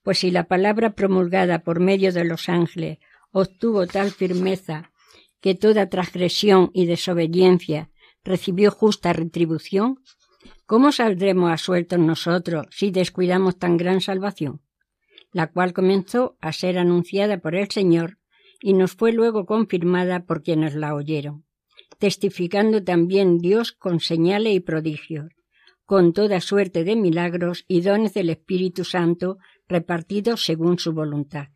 pues 0.03 0.19
si 0.19 0.29
la 0.29 0.43
palabra 0.43 0.91
promulgada 0.91 1.63
por 1.63 1.79
medio 1.79 2.13
de 2.13 2.23
los 2.23 2.47
ángeles 2.47 2.99
obtuvo 3.31 3.87
tal 3.87 4.11
firmeza 4.11 4.91
que 5.41 5.55
toda 5.55 5.89
transgresión 5.89 6.69
y 6.75 6.85
desobediencia 6.85 7.89
recibió 8.23 8.69
justa 8.69 9.11
retribución, 9.11 10.03
¿cómo 10.67 10.91
saldremos 10.91 11.51
asueltos 11.51 11.97
nosotros 11.97 12.67
si 12.69 12.91
descuidamos 12.91 13.57
tan 13.57 13.75
gran 13.75 14.01
salvación? 14.01 14.61
La 15.31 15.47
cual 15.47 15.73
comenzó 15.73 16.37
a 16.41 16.53
ser 16.53 16.77
anunciada 16.77 17.39
por 17.39 17.55
el 17.55 17.71
Señor 17.71 18.19
y 18.61 18.73
nos 18.73 18.91
fue 18.91 19.13
luego 19.13 19.47
confirmada 19.47 20.27
por 20.27 20.43
quienes 20.43 20.75
la 20.75 20.93
oyeron, 20.93 21.43
testificando 21.97 22.83
también 22.83 23.39
Dios 23.39 23.71
con 23.71 23.99
señales 23.99 24.53
y 24.53 24.59
prodigios, 24.59 25.31
con 25.89 26.13
toda 26.13 26.39
suerte 26.39 26.83
de 26.83 26.95
milagros 26.95 27.65
y 27.67 27.81
dones 27.81 28.13
del 28.13 28.29
Espíritu 28.29 28.85
Santo 28.85 29.39
repartidos 29.67 30.43
según 30.43 30.77
su 30.77 30.93
voluntad. 30.93 31.47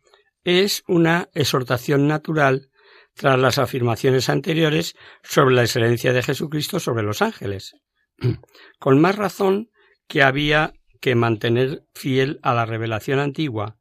Es 0.42 0.82
una 0.88 1.28
exhortación 1.34 2.08
natural 2.08 2.68
tras 3.14 3.38
las 3.38 3.58
afirmaciones 3.58 4.28
anteriores 4.28 4.96
sobre 5.22 5.54
la 5.54 5.62
excelencia 5.62 6.12
de 6.12 6.24
Jesucristo 6.24 6.80
sobre 6.80 7.04
los 7.04 7.22
ángeles. 7.22 7.76
Con 8.80 9.00
más 9.00 9.14
razón 9.14 9.70
que 10.08 10.24
había 10.24 10.74
que 11.00 11.14
mantener 11.14 11.84
fiel 11.94 12.40
a 12.42 12.54
la 12.54 12.66
revelación 12.66 13.20
antigua, 13.20 13.78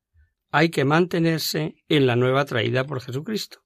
hay 0.51 0.69
que 0.69 0.85
mantenerse 0.85 1.77
en 1.89 2.05
la 2.05 2.15
nueva 2.15 2.45
traída 2.45 2.83
por 2.83 3.01
Jesucristo. 3.01 3.63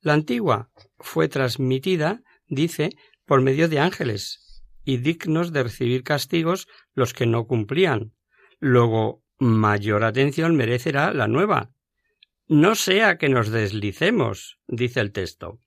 La 0.00 0.14
antigua 0.14 0.72
fue 0.98 1.28
transmitida, 1.28 2.24
dice, 2.48 2.90
por 3.26 3.42
medio 3.42 3.68
de 3.68 3.78
ángeles, 3.78 4.49
y 4.84 4.98
dignos 4.98 5.52
de 5.52 5.62
recibir 5.62 6.02
castigos 6.02 6.68
los 6.94 7.12
que 7.12 7.26
no 7.26 7.46
cumplían. 7.46 8.12
Luego, 8.58 9.22
mayor 9.38 10.04
atención 10.04 10.56
merecerá 10.56 11.12
la 11.12 11.28
nueva. 11.28 11.70
No 12.46 12.74
sea 12.74 13.16
que 13.16 13.28
nos 13.28 13.50
deslicemos, 13.50 14.58
dice 14.66 15.00
el 15.00 15.12
texto. 15.12 15.60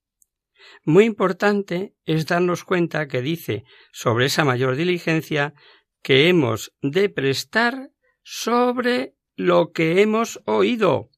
Muy 0.85 1.05
importante 1.05 1.95
es 2.05 2.25
darnos 2.25 2.63
cuenta 2.63 3.07
que 3.07 3.21
dice 3.21 3.63
sobre 3.91 4.25
esa 4.25 4.43
mayor 4.43 4.75
diligencia 4.75 5.53
que 6.01 6.27
hemos 6.29 6.73
de 6.81 7.09
prestar 7.09 7.91
sobre 8.21 9.15
lo 9.35 9.71
que 9.71 10.01
hemos 10.01 10.41
oído. 10.45 11.09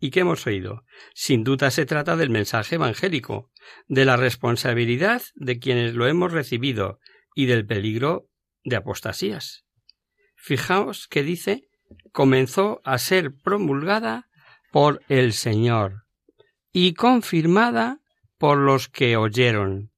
¿Y 0.00 0.10
qué 0.10 0.20
hemos 0.20 0.46
oído? 0.46 0.84
Sin 1.14 1.44
duda 1.44 1.70
se 1.70 1.84
trata 1.84 2.16
del 2.16 2.30
mensaje 2.30 2.76
evangélico, 2.76 3.50
de 3.86 4.06
la 4.06 4.16
responsabilidad 4.16 5.22
de 5.34 5.58
quienes 5.58 5.94
lo 5.94 6.06
hemos 6.06 6.32
recibido 6.32 6.98
y 7.34 7.44
del 7.44 7.66
peligro 7.66 8.28
de 8.64 8.76
apostasías. 8.76 9.66
Fijaos 10.34 11.06
que 11.06 11.22
dice 11.22 11.68
comenzó 12.12 12.80
a 12.84 12.96
ser 12.98 13.34
promulgada 13.44 14.28
por 14.72 15.02
el 15.08 15.34
Señor 15.34 16.06
y 16.72 16.94
confirmada 16.94 18.00
por 18.38 18.56
los 18.56 18.88
que 18.88 19.16
oyeron 19.16 19.92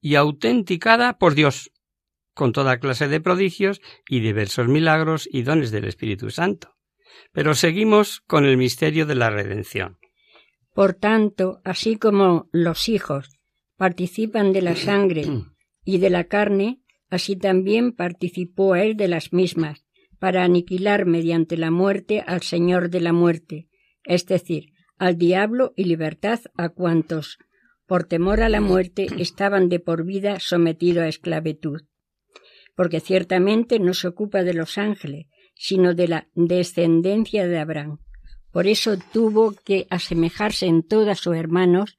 y 0.00 0.16
autenticada 0.16 1.18
por 1.18 1.34
Dios 1.34 1.72
con 2.34 2.52
toda 2.52 2.78
clase 2.78 3.08
de 3.08 3.20
prodigios 3.20 3.80
y 4.06 4.20
diversos 4.20 4.68
milagros 4.68 5.26
y 5.32 5.42
dones 5.42 5.70
del 5.70 5.86
Espíritu 5.86 6.28
Santo. 6.30 6.75
Pero 7.32 7.54
seguimos 7.54 8.20
con 8.26 8.44
el 8.44 8.56
misterio 8.56 9.06
de 9.06 9.14
la 9.14 9.30
redención. 9.30 9.98
Por 10.74 10.94
tanto, 10.94 11.60
así 11.64 11.96
como 11.96 12.48
los 12.52 12.88
hijos 12.88 13.30
participan 13.76 14.52
de 14.52 14.62
la 14.62 14.76
sangre 14.76 15.24
y 15.84 15.98
de 15.98 16.10
la 16.10 16.24
carne, 16.24 16.80
así 17.08 17.36
también 17.36 17.92
participó 17.92 18.74
él 18.76 18.96
de 18.96 19.08
las 19.08 19.32
mismas, 19.32 19.86
para 20.18 20.44
aniquilar 20.44 21.06
mediante 21.06 21.56
la 21.56 21.70
muerte 21.70 22.22
al 22.26 22.42
Señor 22.42 22.90
de 22.90 23.00
la 23.00 23.12
muerte, 23.12 23.68
es 24.04 24.26
decir, 24.26 24.72
al 24.98 25.18
diablo 25.18 25.72
y 25.76 25.84
libertad 25.84 26.40
a 26.56 26.70
cuantos, 26.70 27.38
por 27.86 28.04
temor 28.04 28.40
a 28.40 28.48
la 28.48 28.60
muerte, 28.60 29.06
estaban 29.18 29.68
de 29.68 29.78
por 29.78 30.04
vida 30.04 30.40
sometidos 30.40 31.04
a 31.04 31.08
esclavitud. 31.08 31.82
Porque 32.74 33.00
ciertamente 33.00 33.78
no 33.78 33.94
se 33.94 34.08
ocupa 34.08 34.42
de 34.42 34.54
los 34.54 34.78
ángeles, 34.78 35.26
sino 35.56 35.94
de 35.94 36.06
la 36.06 36.28
descendencia 36.34 37.48
de 37.48 37.58
Abraham. 37.58 37.98
Por 38.52 38.66
eso 38.66 38.96
tuvo 39.12 39.52
que 39.64 39.86
asemejarse 39.90 40.66
en 40.66 40.82
todos 40.82 41.08
a 41.08 41.14
sus 41.14 41.36
hermanos 41.36 41.96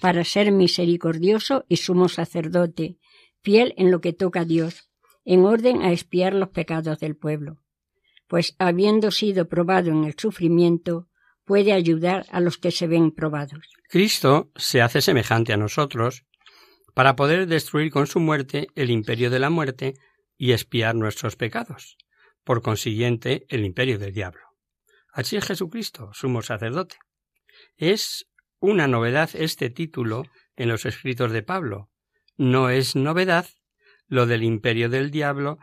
para 0.00 0.24
ser 0.24 0.52
misericordioso 0.52 1.64
y 1.68 1.76
sumo 1.76 2.08
sacerdote, 2.08 2.98
fiel 3.42 3.74
en 3.76 3.90
lo 3.90 4.00
que 4.00 4.12
toca 4.12 4.40
a 4.40 4.44
Dios, 4.44 4.90
en 5.24 5.44
orden 5.44 5.82
a 5.82 5.92
expiar 5.92 6.34
los 6.34 6.50
pecados 6.50 6.98
del 7.00 7.16
pueblo. 7.16 7.62
Pues 8.28 8.54
habiendo 8.58 9.10
sido 9.10 9.48
probado 9.48 9.90
en 9.90 10.04
el 10.04 10.14
sufrimiento, 10.16 11.08
puede 11.44 11.72
ayudar 11.72 12.26
a 12.30 12.40
los 12.40 12.58
que 12.58 12.70
se 12.70 12.86
ven 12.86 13.10
probados. 13.10 13.68
Cristo 13.88 14.50
se 14.56 14.80
hace 14.80 15.02
semejante 15.02 15.52
a 15.52 15.56
nosotros 15.56 16.24
para 16.94 17.16
poder 17.16 17.46
destruir 17.46 17.90
con 17.90 18.06
su 18.06 18.20
muerte 18.20 18.68
el 18.74 18.90
imperio 18.90 19.30
de 19.30 19.38
la 19.38 19.50
muerte 19.50 19.94
y 20.38 20.52
expiar 20.52 20.94
nuestros 20.94 21.36
pecados, 21.36 21.96
por 22.50 22.62
consiguiente 22.62 23.46
el 23.48 23.64
imperio 23.64 23.96
del 23.96 24.12
diablo. 24.12 24.40
Así 25.12 25.36
es 25.36 25.44
Jesucristo, 25.44 26.10
sumo 26.12 26.42
sacerdote. 26.42 26.96
Es 27.76 28.26
una 28.58 28.88
novedad 28.88 29.30
este 29.34 29.70
título 29.70 30.24
en 30.56 30.68
los 30.68 30.84
escritos 30.84 31.30
de 31.30 31.44
Pablo. 31.44 31.90
No 32.36 32.68
es 32.68 32.96
novedad 32.96 33.46
lo 34.08 34.26
del 34.26 34.42
imperio 34.42 34.88
del 34.88 35.12
diablo 35.12 35.60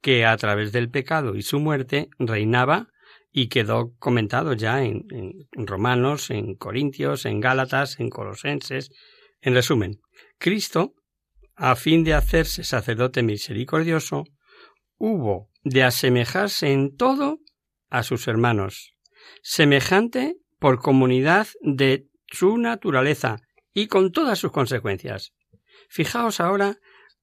que 0.00 0.24
a 0.24 0.34
través 0.38 0.72
del 0.72 0.88
pecado 0.88 1.34
y 1.36 1.42
su 1.42 1.60
muerte 1.60 2.08
reinaba 2.18 2.88
y 3.30 3.48
quedó 3.48 3.92
comentado 3.98 4.54
ya 4.54 4.82
en, 4.82 5.04
Romanos, 5.52 6.30
en 6.30 6.54
Corintios, 6.54 7.26
en 7.26 7.40
Gálatas, 7.40 8.00
en 8.00 8.08
Colosenses. 8.08 8.90
En 9.42 9.52
resumen, 9.52 10.00
Cristo, 10.38 10.94
a 11.54 11.76
fin 11.76 12.02
de 12.02 12.14
hacerse 12.14 12.64
sacerdote 12.64 13.22
misericordioso, 13.22 14.24
hubo 14.96 15.49
de 15.62 15.82
asemejarse 15.82 16.72
en 16.72 16.96
todo 16.96 17.38
a 17.88 18.02
sus 18.02 18.28
hermanos, 18.28 18.94
semejante 19.42 20.36
por 20.58 20.80
comunidad 20.80 21.48
de 21.60 22.06
su 22.26 22.58
naturaleza 22.58 23.38
y 23.72 23.86
con 23.86 24.12
todas 24.12 24.38
sus 24.38 24.52
consecuencias. 24.52 25.32
Fijaos 25.88 26.40
ahora, 26.40 26.78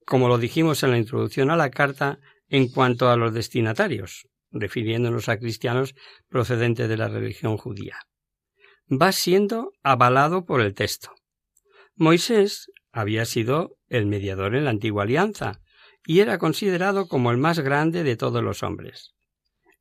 como 0.06 0.28
lo 0.28 0.38
dijimos 0.38 0.84
en 0.84 0.92
la 0.92 0.98
introducción 0.98 1.50
a 1.50 1.56
la 1.56 1.70
carta, 1.70 2.20
en 2.50 2.70
cuanto 2.70 3.10
a 3.10 3.18
los 3.18 3.34
destinatarios, 3.34 4.28
refiriéndonos 4.52 5.30
a 5.30 5.38
cristianos 5.38 5.96
procedentes 6.30 6.88
de 6.88 6.98
la 6.98 7.08
religión 7.08 7.58
judía. 7.58 7.98
Va 8.90 9.12
siendo 9.12 9.74
avalado 9.84 10.46
por 10.46 10.62
el 10.62 10.74
texto. 10.74 11.14
Moisés 11.96 12.72
había 12.92 13.26
sido 13.26 13.78
el 13.88 14.06
mediador 14.06 14.56
en 14.56 14.64
la 14.66 14.70
antigua 14.70 15.04
alianza 15.04 15.60
y 16.10 16.22
era 16.22 16.38
considerado 16.38 17.10
como 17.10 17.32
el 17.32 17.38
más 17.38 17.60
grande 17.60 18.02
de 18.06 18.16
todos 18.16 18.42
los 18.42 18.64
hombres. 18.64 19.14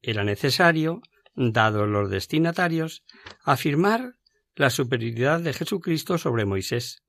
Era 0.03 0.25
necesario, 0.25 1.01
dados 1.37 1.89
los 1.89 2.11
destinatarios, 2.11 3.05
afirmar 3.45 4.15
la 4.57 4.71
superioridad 4.71 5.39
de 5.41 5.53
Jesucristo 5.53 6.19
sobre 6.19 6.45
Moisés, 6.45 7.05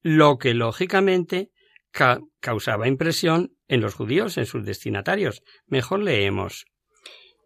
lo 0.00 0.38
que 0.38 0.54
lógicamente 0.54 1.50
causaba 2.40 2.88
impresión 2.88 3.52
en 3.68 3.82
los 3.82 3.94
judíos, 3.94 4.38
en 4.38 4.46
sus 4.46 4.64
destinatarios. 4.64 5.42
Mejor 5.66 6.02
leemos. 6.02 6.64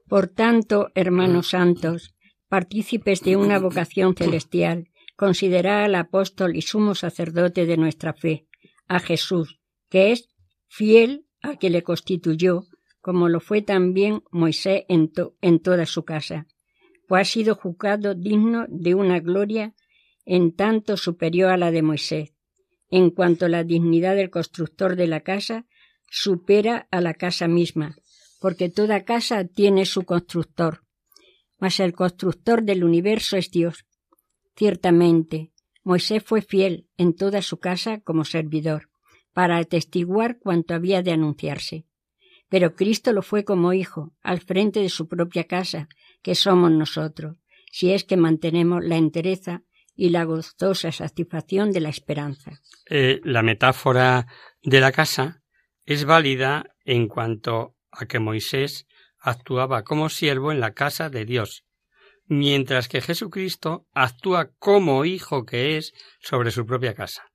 Por 0.06 0.28
tanto, 0.28 0.92
hermanos 0.94 1.48
santos, 1.48 2.14
partícipes 2.48 3.20
de 3.22 3.34
una 3.34 3.58
vocación 3.58 4.14
celestial, 4.14 4.90
considerad 5.16 5.86
al 5.86 5.96
apóstol 5.96 6.54
y 6.54 6.62
sumo 6.62 6.94
sacerdote 6.94 7.66
de 7.66 7.76
nuestra 7.76 8.14
fe, 8.14 8.46
a 8.86 9.00
Jesús, 9.00 9.60
que 9.88 10.12
es 10.12 10.29
fiel 10.70 11.26
a 11.42 11.56
que 11.56 11.68
le 11.68 11.82
constituyó, 11.82 12.64
como 13.00 13.28
lo 13.28 13.40
fue 13.40 13.60
también 13.60 14.22
Moisés 14.30 14.84
en, 14.88 15.10
en 15.40 15.60
toda 15.60 15.84
su 15.84 16.04
casa, 16.04 16.46
pues 17.08 17.22
ha 17.22 17.24
sido 17.24 17.56
juzgado 17.56 18.14
digno 18.14 18.66
de 18.68 18.94
una 18.94 19.18
gloria 19.18 19.74
en 20.24 20.54
tanto 20.54 20.96
superior 20.96 21.50
a 21.50 21.56
la 21.56 21.72
de 21.72 21.82
Moisés, 21.82 22.34
en 22.88 23.10
cuanto 23.10 23.48
la 23.48 23.64
dignidad 23.64 24.14
del 24.14 24.30
constructor 24.30 24.94
de 24.94 25.08
la 25.08 25.22
casa 25.22 25.66
supera 26.08 26.86
a 26.92 27.00
la 27.00 27.14
casa 27.14 27.48
misma, 27.48 27.96
porque 28.40 28.68
toda 28.68 29.04
casa 29.04 29.44
tiene 29.44 29.86
su 29.86 30.04
constructor. 30.04 30.84
Mas 31.58 31.80
el 31.80 31.94
constructor 31.94 32.62
del 32.62 32.84
universo 32.84 33.36
es 33.36 33.50
Dios. 33.50 33.86
Ciertamente, 34.56 35.52
Moisés 35.82 36.22
fue 36.22 36.42
fiel 36.42 36.88
en 36.96 37.14
toda 37.14 37.42
su 37.42 37.58
casa 37.58 38.00
como 38.00 38.24
servidor, 38.24 38.89
para 39.40 39.56
atestiguar 39.56 40.38
cuanto 40.38 40.74
había 40.74 41.00
de 41.00 41.12
anunciarse. 41.12 41.86
Pero 42.50 42.74
Cristo 42.74 43.14
lo 43.14 43.22
fue 43.22 43.42
como 43.42 43.72
hijo, 43.72 44.12
al 44.20 44.42
frente 44.42 44.80
de 44.80 44.90
su 44.90 45.08
propia 45.08 45.44
casa, 45.44 45.88
que 46.20 46.34
somos 46.34 46.70
nosotros, 46.70 47.38
si 47.72 47.90
es 47.90 48.04
que 48.04 48.18
mantenemos 48.18 48.84
la 48.84 48.98
entereza 48.98 49.62
y 49.96 50.10
la 50.10 50.24
gozosa 50.24 50.92
satisfacción 50.92 51.72
de 51.72 51.80
la 51.80 51.88
esperanza. 51.88 52.60
Eh, 52.90 53.22
la 53.24 53.42
metáfora 53.42 54.26
de 54.62 54.78
la 54.78 54.92
casa 54.92 55.42
es 55.86 56.04
válida 56.04 56.76
en 56.84 57.08
cuanto 57.08 57.76
a 57.90 58.04
que 58.04 58.18
Moisés 58.18 58.86
actuaba 59.20 59.84
como 59.84 60.10
siervo 60.10 60.52
en 60.52 60.60
la 60.60 60.74
casa 60.74 61.08
de 61.08 61.24
Dios, 61.24 61.64
mientras 62.26 62.88
que 62.88 63.00
Jesucristo 63.00 63.86
actúa 63.94 64.50
como 64.58 65.06
hijo 65.06 65.46
que 65.46 65.78
es 65.78 65.94
sobre 66.20 66.50
su 66.50 66.66
propia 66.66 66.92
casa. 66.92 67.29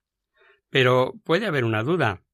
Pero 0.75 1.13
puede 1.23 1.45
haber 1.45 1.63
una 1.63 1.83
duda. 1.83 2.25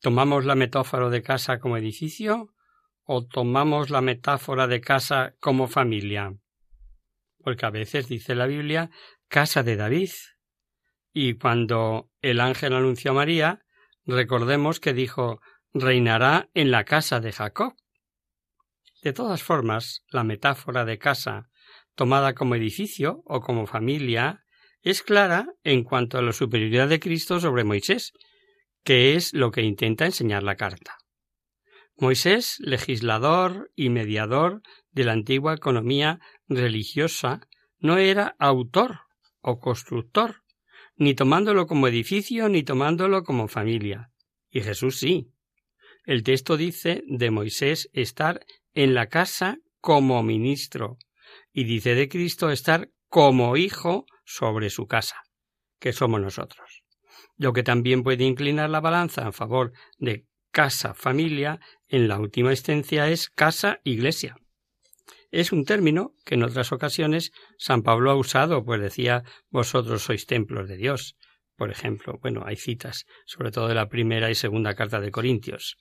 ¿Tomamos 0.00 0.46
la 0.46 0.54
metáfora 0.54 1.10
de 1.10 1.22
casa 1.22 1.58
como 1.58 1.76
edificio 1.76 2.54
o 3.02 3.26
tomamos 3.26 3.90
la 3.90 4.00
metáfora 4.00 4.66
de 4.66 4.80
casa 4.80 5.34
como 5.38 5.68
familia? 5.68 6.34
Porque 7.36 7.66
a 7.66 7.70
veces 7.70 8.08
dice 8.08 8.34
la 8.34 8.46
Biblia 8.46 8.88
casa 9.28 9.62
de 9.62 9.76
David. 9.76 10.08
Y 11.12 11.34
cuando 11.34 12.10
el 12.22 12.40
ángel 12.40 12.72
anunció 12.72 13.10
a 13.10 13.14
María, 13.16 13.66
recordemos 14.06 14.80
que 14.80 14.94
dijo 14.94 15.42
reinará 15.74 16.48
en 16.54 16.70
la 16.70 16.84
casa 16.84 17.20
de 17.20 17.32
Jacob. 17.32 17.74
De 19.02 19.12
todas 19.12 19.42
formas, 19.42 20.06
la 20.08 20.24
metáfora 20.24 20.86
de 20.86 20.96
casa, 20.96 21.50
tomada 21.94 22.32
como 22.32 22.54
edificio 22.54 23.20
o 23.26 23.42
como 23.42 23.66
familia, 23.66 24.46
es 24.90 25.02
clara 25.02 25.52
en 25.64 25.84
cuanto 25.84 26.16
a 26.16 26.22
la 26.22 26.32
superioridad 26.32 26.88
de 26.88 27.00
Cristo 27.00 27.40
sobre 27.40 27.64
Moisés, 27.64 28.12
que 28.84 29.16
es 29.16 29.34
lo 29.34 29.50
que 29.50 29.62
intenta 29.62 30.06
enseñar 30.06 30.42
la 30.42 30.56
carta. 30.56 30.96
Moisés, 31.96 32.56
legislador 32.60 33.70
y 33.74 33.90
mediador 33.90 34.62
de 34.92 35.04
la 35.04 35.12
antigua 35.12 35.54
economía 35.54 36.20
religiosa, 36.48 37.40
no 37.78 37.98
era 37.98 38.36
autor 38.38 39.00
o 39.40 39.58
constructor, 39.58 40.42
ni 40.96 41.14
tomándolo 41.14 41.66
como 41.66 41.88
edificio, 41.88 42.48
ni 42.48 42.62
tomándolo 42.62 43.24
como 43.24 43.48
familia. 43.48 44.10
Y 44.48 44.62
Jesús 44.62 44.98
sí. 44.98 45.32
El 46.04 46.22
texto 46.22 46.56
dice 46.56 47.02
de 47.08 47.30
Moisés 47.30 47.90
estar 47.92 48.46
en 48.72 48.94
la 48.94 49.08
casa 49.08 49.58
como 49.80 50.22
ministro, 50.22 50.96
y 51.52 51.64
dice 51.64 51.94
de 51.94 52.08
Cristo 52.08 52.50
estar 52.50 52.90
como 53.08 53.56
hijo 53.56 54.06
sobre 54.28 54.70
su 54.70 54.86
casa, 54.86 55.22
que 55.80 55.92
somos 55.92 56.20
nosotros. 56.20 56.82
Lo 57.36 57.52
que 57.52 57.62
también 57.62 58.02
puede 58.02 58.24
inclinar 58.24 58.70
la 58.70 58.80
balanza 58.80 59.22
en 59.22 59.32
favor 59.32 59.72
de 59.98 60.26
casa 60.50 60.94
familia, 60.94 61.60
en 61.88 62.08
la 62.08 62.18
última 62.18 62.50
extencia 62.50 63.08
es 63.08 63.28
casa 63.30 63.80
iglesia 63.84 64.36
es 65.30 65.52
un 65.52 65.64
término 65.64 66.14
que 66.24 66.34
en 66.34 66.42
otras 66.42 66.72
ocasiones 66.72 67.32
San 67.58 67.82
Pablo 67.82 68.10
ha 68.10 68.16
usado, 68.16 68.64
pues 68.64 68.80
decía 68.80 69.24
vosotros 69.50 70.02
sois 70.02 70.26
templos 70.26 70.68
de 70.68 70.76
Dios. 70.76 71.16
Por 71.56 71.70
ejemplo, 71.70 72.18
bueno, 72.22 72.42
hay 72.46 72.56
citas, 72.56 73.04
sobre 73.26 73.50
todo 73.50 73.68
de 73.68 73.74
la 73.74 73.88
primera 73.88 74.30
y 74.30 74.34
segunda 74.34 74.74
carta 74.74 75.00
de 75.00 75.10
Corintios. 75.10 75.76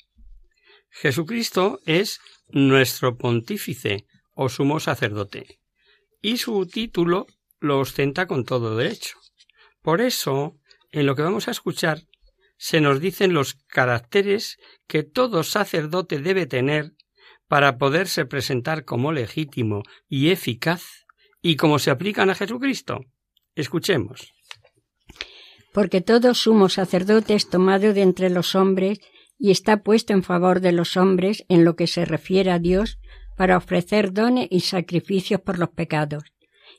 Jesucristo 0.89 1.79
es 1.85 2.19
nuestro 2.49 3.17
pontífice 3.17 4.05
o 4.33 4.49
sumo 4.49 4.79
sacerdote, 4.79 5.59
y 6.21 6.37
su 6.37 6.65
título 6.65 7.27
lo 7.59 7.79
ostenta 7.79 8.27
con 8.27 8.43
todo 8.43 8.75
derecho. 8.75 9.17
Por 9.81 10.01
eso, 10.01 10.57
en 10.91 11.05
lo 11.05 11.15
que 11.15 11.21
vamos 11.21 11.47
a 11.47 11.51
escuchar, 11.51 12.03
se 12.57 12.81
nos 12.81 12.99
dicen 12.99 13.33
los 13.33 13.55
caracteres 13.67 14.57
que 14.87 15.03
todo 15.03 15.43
sacerdote 15.43 16.19
debe 16.19 16.45
tener 16.45 16.93
para 17.47 17.77
poderse 17.77 18.25
presentar 18.25 18.83
como 18.83 19.11
legítimo 19.11 19.83
y 20.09 20.29
eficaz 20.29 21.05
y 21.41 21.55
como 21.55 21.79
se 21.79 21.91
aplican 21.91 22.29
a 22.29 22.35
Jesucristo. 22.35 23.05
Escuchemos. 23.55 24.33
Porque 25.73 26.01
todo 26.01 26.33
sumo 26.33 26.69
sacerdote 26.69 27.35
es 27.35 27.49
tomado 27.49 27.93
de 27.93 28.01
entre 28.01 28.29
los 28.29 28.55
hombres 28.55 28.99
y 29.37 29.51
está 29.51 29.83
puesto 29.83 30.13
en 30.13 30.23
favor 30.23 30.59
de 30.59 30.71
los 30.71 30.97
hombres 30.97 31.45
en 31.47 31.63
lo 31.63 31.75
que 31.75 31.87
se 31.87 32.05
refiere 32.05 32.51
a 32.51 32.59
Dios 32.59 32.99
para 33.35 33.57
ofrecer 33.57 34.11
dones 34.11 34.47
y 34.49 34.61
sacrificios 34.61 35.41
por 35.41 35.59
los 35.59 35.69
pecados, 35.69 36.23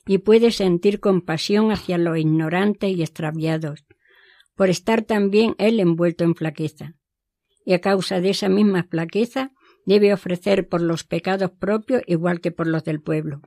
y 0.09 0.17
puede 0.17 0.49
sentir 0.49 0.99
compasión 0.99 1.71
hacia 1.71 1.99
los 1.99 2.17
ignorantes 2.17 2.97
y 2.97 3.03
extraviados, 3.03 3.85
por 4.55 4.71
estar 4.71 5.03
también 5.03 5.53
él 5.59 5.79
envuelto 5.79 6.23
en 6.23 6.33
flaqueza. 6.33 6.95
Y 7.63 7.73
a 7.73 7.79
causa 7.79 8.19
de 8.19 8.31
esa 8.31 8.49
misma 8.49 8.87
flaqueza 8.89 9.51
debe 9.85 10.11
ofrecer 10.11 10.67
por 10.67 10.81
los 10.81 11.03
pecados 11.03 11.51
propios 11.51 12.01
igual 12.07 12.41
que 12.41 12.49
por 12.49 12.65
los 12.65 12.83
del 12.83 13.03
pueblo. 13.03 13.41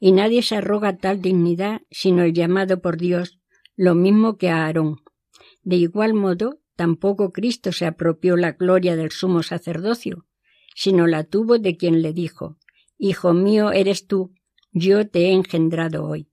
Y 0.00 0.12
nadie 0.12 0.40
se 0.40 0.56
arroga 0.56 0.96
tal 0.96 1.20
dignidad 1.20 1.82
sino 1.90 2.22
el 2.22 2.32
llamado 2.32 2.80
por 2.80 2.96
Dios, 2.96 3.38
lo 3.76 3.94
mismo 3.94 4.38
que 4.38 4.48
a 4.48 4.64
Aarón. 4.64 5.02
De 5.64 5.76
igual 5.76 6.14
modo, 6.14 6.60
tampoco 6.76 7.30
Cristo 7.30 7.72
se 7.72 7.84
apropió 7.84 8.38
la 8.38 8.52
gloria 8.52 8.96
del 8.96 9.10
sumo 9.10 9.42
sacerdocio, 9.42 10.24
sino 10.74 11.06
la 11.06 11.24
tuvo 11.24 11.58
de 11.58 11.76
quien 11.76 12.00
le 12.00 12.14
dijo, 12.14 12.56
Hijo 12.96 13.34
mío 13.34 13.70
eres 13.70 14.06
tú, 14.06 14.32
yo 14.74 15.08
te 15.08 15.26
he 15.26 15.32
engendrado 15.32 16.04
hoy. 16.04 16.28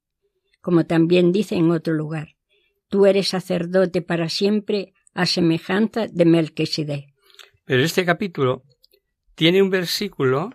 Como 0.60 0.86
también 0.86 1.32
dice 1.32 1.56
en 1.56 1.72
otro 1.72 1.94
lugar, 1.94 2.36
tú 2.90 3.06
eres 3.06 3.30
sacerdote 3.30 4.02
para 4.02 4.28
siempre 4.28 4.94
a 5.14 5.26
semejanza 5.26 6.08
de 6.08 6.26
Melquisedec. 6.26 7.06
Pero 7.66 7.84
este 7.84 8.04
capítulo 8.04 8.64
tiene 9.36 9.62
un 9.62 9.70
versículo 9.70 10.50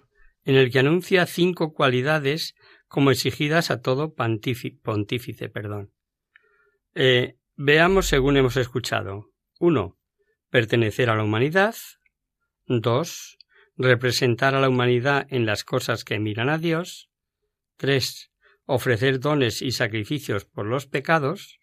en 0.45 0.57
el 0.57 0.70
que 0.70 0.80
anuncia 0.80 1.26
cinco 1.26 1.72
cualidades 1.72 2.55
como 2.89 3.11
exigidas 3.11 3.70
a 3.70 3.80
todo 3.80 4.14
pontífice. 4.14 5.49
Perdón. 5.49 5.93
Eh, 6.95 7.37
veamos 7.57 8.07
según 8.07 8.37
hemos 8.37 8.57
escuchado. 8.57 9.30
1. 9.59 9.97
Pertenecer 10.51 11.11
a 11.11 11.16
la 11.16 11.24
humanidad. 11.24 11.74
2. 12.66 13.39
Representar 13.76 14.55
a 14.55 14.61
la 14.61 14.68
humanidad 14.68 15.26
en 15.30 15.47
las 15.47 15.64
cosas 15.64 16.05
que 16.05 16.18
miran 16.18 16.49
a 16.49 16.59
Dios. 16.59 17.11
3. 17.77 18.31
Ofrecer 18.64 19.20
dones 19.20 19.62
y 19.62 19.72
sacrificios 19.72 20.45
por 20.45 20.66
los 20.66 20.87
pecados. 20.87 21.59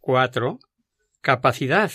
4. 0.00 0.58
Capacidad 1.20 1.92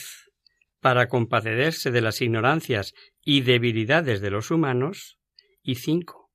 para 0.80 1.08
compadecerse 1.08 1.92
de 1.92 2.02
las 2.02 2.22
ignorancias 2.22 2.94
y 3.22 3.42
debilidades 3.42 4.22
de 4.22 4.32
los 4.32 4.52
humanos. 4.52 5.18
Y 5.62 5.76
5. 5.76 6.32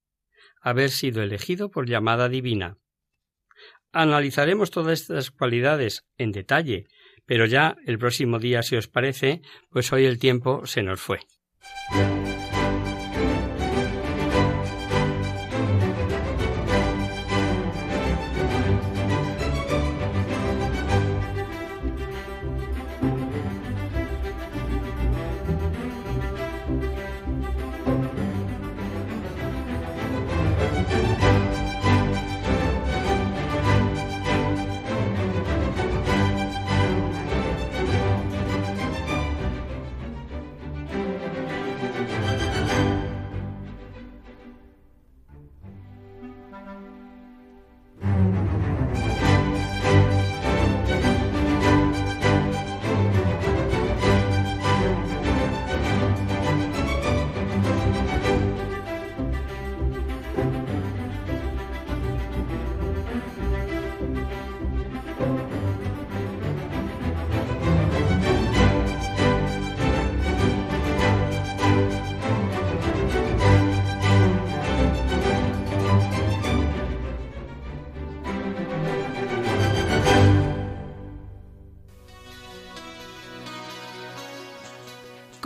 Haber 0.60 0.90
sido 0.90 1.22
elegido 1.22 1.70
por 1.70 1.88
llamada 1.88 2.28
divina. 2.28 2.78
Analizaremos 3.92 4.70
todas 4.70 5.00
estas 5.00 5.30
cualidades 5.30 6.04
en 6.18 6.32
detalle 6.32 6.86
pero 7.26 7.46
ya 7.46 7.76
el 7.86 7.98
próximo 7.98 8.38
día, 8.38 8.62
si 8.62 8.76
os 8.76 8.88
parece, 8.88 9.40
pues 9.70 9.92
hoy 9.92 10.04
el 10.04 10.18
tiempo 10.18 10.66
se 10.66 10.82
nos 10.82 11.00
fue. 11.00 11.20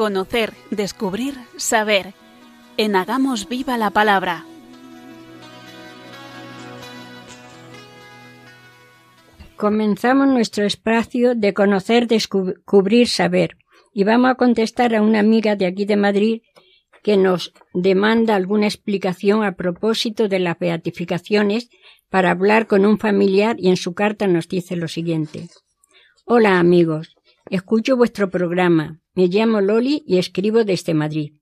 Conocer, 0.09 0.55
descubrir, 0.71 1.35
saber. 1.59 2.15
En 2.79 2.97
Hagamos 2.97 3.47
Viva 3.47 3.77
la 3.77 3.91
Palabra. 3.91 4.47
Comenzamos 9.59 10.29
nuestro 10.29 10.65
espacio 10.65 11.35
de 11.35 11.53
conocer, 11.53 12.07
descubrir, 12.07 13.07
saber. 13.07 13.59
Y 13.93 14.05
vamos 14.05 14.31
a 14.31 14.37
contestar 14.37 14.95
a 14.95 15.03
una 15.03 15.19
amiga 15.19 15.57
de 15.57 15.67
aquí 15.67 15.85
de 15.85 15.97
Madrid 15.97 16.41
que 17.03 17.19
nos 17.19 17.53
demanda 17.75 18.35
alguna 18.35 18.65
explicación 18.65 19.45
a 19.45 19.57
propósito 19.57 20.27
de 20.27 20.39
las 20.39 20.59
beatificaciones 20.59 21.69
para 22.09 22.31
hablar 22.31 22.67
con 22.67 22.87
un 22.87 22.99
familiar 22.99 23.57
y 23.59 23.69
en 23.69 23.77
su 23.77 23.93
carta 23.93 24.27
nos 24.27 24.49
dice 24.49 24.75
lo 24.75 24.89
siguiente. 24.89 25.51
Hola 26.25 26.59
amigos, 26.59 27.18
escucho 27.51 27.97
vuestro 27.97 28.31
programa. 28.31 29.01
Me 29.15 29.27
llamo 29.27 29.61
Loli 29.61 30.03
y 30.07 30.19
escribo 30.19 30.65
desde 30.65 30.95
Madrid. 30.95 31.33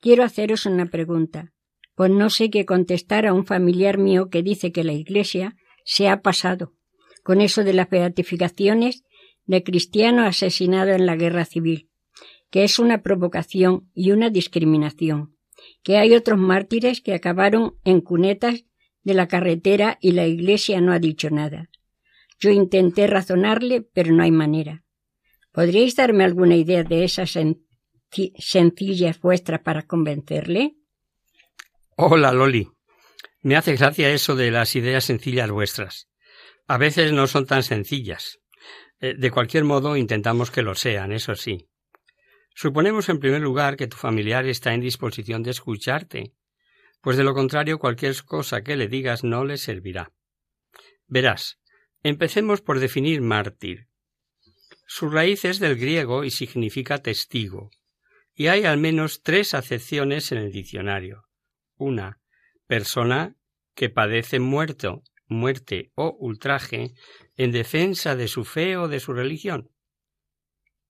Quiero 0.00 0.24
haceros 0.24 0.66
una 0.66 0.86
pregunta, 0.86 1.52
pues 1.94 2.10
no 2.10 2.30
sé 2.30 2.50
qué 2.50 2.66
contestar 2.66 3.26
a 3.26 3.32
un 3.32 3.46
familiar 3.46 3.98
mío 3.98 4.28
que 4.28 4.42
dice 4.42 4.72
que 4.72 4.84
la 4.84 4.92
Iglesia 4.92 5.56
se 5.84 6.08
ha 6.08 6.22
pasado 6.22 6.74
con 7.22 7.40
eso 7.40 7.64
de 7.64 7.72
las 7.72 7.88
beatificaciones 7.88 9.02
de 9.46 9.62
cristiano 9.62 10.24
asesinado 10.24 10.92
en 10.92 11.06
la 11.06 11.16
guerra 11.16 11.44
civil, 11.44 11.88
que 12.50 12.64
es 12.64 12.78
una 12.78 13.02
provocación 13.02 13.90
y 13.94 14.12
una 14.12 14.30
discriminación, 14.30 15.34
que 15.82 15.96
hay 15.96 16.14
otros 16.14 16.38
mártires 16.38 17.00
que 17.00 17.14
acabaron 17.14 17.76
en 17.84 18.00
cunetas 18.00 18.64
de 19.02 19.14
la 19.14 19.26
carretera 19.26 19.98
y 20.00 20.12
la 20.12 20.26
Iglesia 20.26 20.80
no 20.80 20.92
ha 20.92 20.98
dicho 20.98 21.30
nada. 21.30 21.70
Yo 22.38 22.50
intenté 22.50 23.06
razonarle, 23.06 23.80
pero 23.80 24.12
no 24.12 24.22
hay 24.22 24.30
manera. 24.30 24.83
¿Podríais 25.54 25.94
darme 25.94 26.24
alguna 26.24 26.56
idea 26.56 26.82
de 26.82 27.04
esas 27.04 27.38
sencillas 28.38 29.20
vuestras 29.20 29.60
para 29.60 29.86
convencerle? 29.86 30.74
Hola, 31.96 32.32
Loli. 32.32 32.68
Me 33.40 33.54
hace 33.54 33.76
gracia 33.76 34.10
eso 34.10 34.34
de 34.34 34.50
las 34.50 34.74
ideas 34.74 35.04
sencillas 35.04 35.48
vuestras. 35.52 36.08
A 36.66 36.76
veces 36.76 37.12
no 37.12 37.28
son 37.28 37.46
tan 37.46 37.62
sencillas. 37.62 38.40
Eh, 38.98 39.14
de 39.16 39.30
cualquier 39.30 39.62
modo, 39.62 39.96
intentamos 39.96 40.50
que 40.50 40.62
lo 40.62 40.74
sean, 40.74 41.12
eso 41.12 41.36
sí. 41.36 41.68
Suponemos 42.56 43.08
en 43.08 43.20
primer 43.20 43.40
lugar 43.40 43.76
que 43.76 43.86
tu 43.86 43.96
familiar 43.96 44.46
está 44.46 44.74
en 44.74 44.80
disposición 44.80 45.44
de 45.44 45.52
escucharte, 45.52 46.32
pues 47.00 47.16
de 47.16 47.22
lo 47.22 47.32
contrario 47.32 47.78
cualquier 47.78 48.20
cosa 48.24 48.62
que 48.62 48.74
le 48.74 48.88
digas 48.88 49.22
no 49.22 49.44
le 49.44 49.56
servirá. 49.58 50.10
Verás, 51.06 51.60
empecemos 52.02 52.60
por 52.60 52.80
definir 52.80 53.20
mártir. 53.20 53.86
Su 54.86 55.08
raíz 55.08 55.44
es 55.44 55.58
del 55.58 55.76
griego 55.76 56.24
y 56.24 56.30
significa 56.30 57.02
testigo, 57.02 57.70
y 58.34 58.48
hay 58.48 58.64
al 58.64 58.78
menos 58.78 59.22
tres 59.22 59.54
acepciones 59.54 60.32
en 60.32 60.38
el 60.38 60.52
diccionario. 60.52 61.24
Una, 61.76 62.20
persona 62.66 63.36
que 63.74 63.90
padece 63.90 64.40
muerto, 64.40 65.02
muerte 65.26 65.90
o 65.94 66.16
ultraje 66.18 66.94
en 67.36 67.52
defensa 67.52 68.16
de 68.16 68.28
su 68.28 68.44
fe 68.44 68.76
o 68.76 68.88
de 68.88 69.00
su 69.00 69.12
religión. 69.12 69.70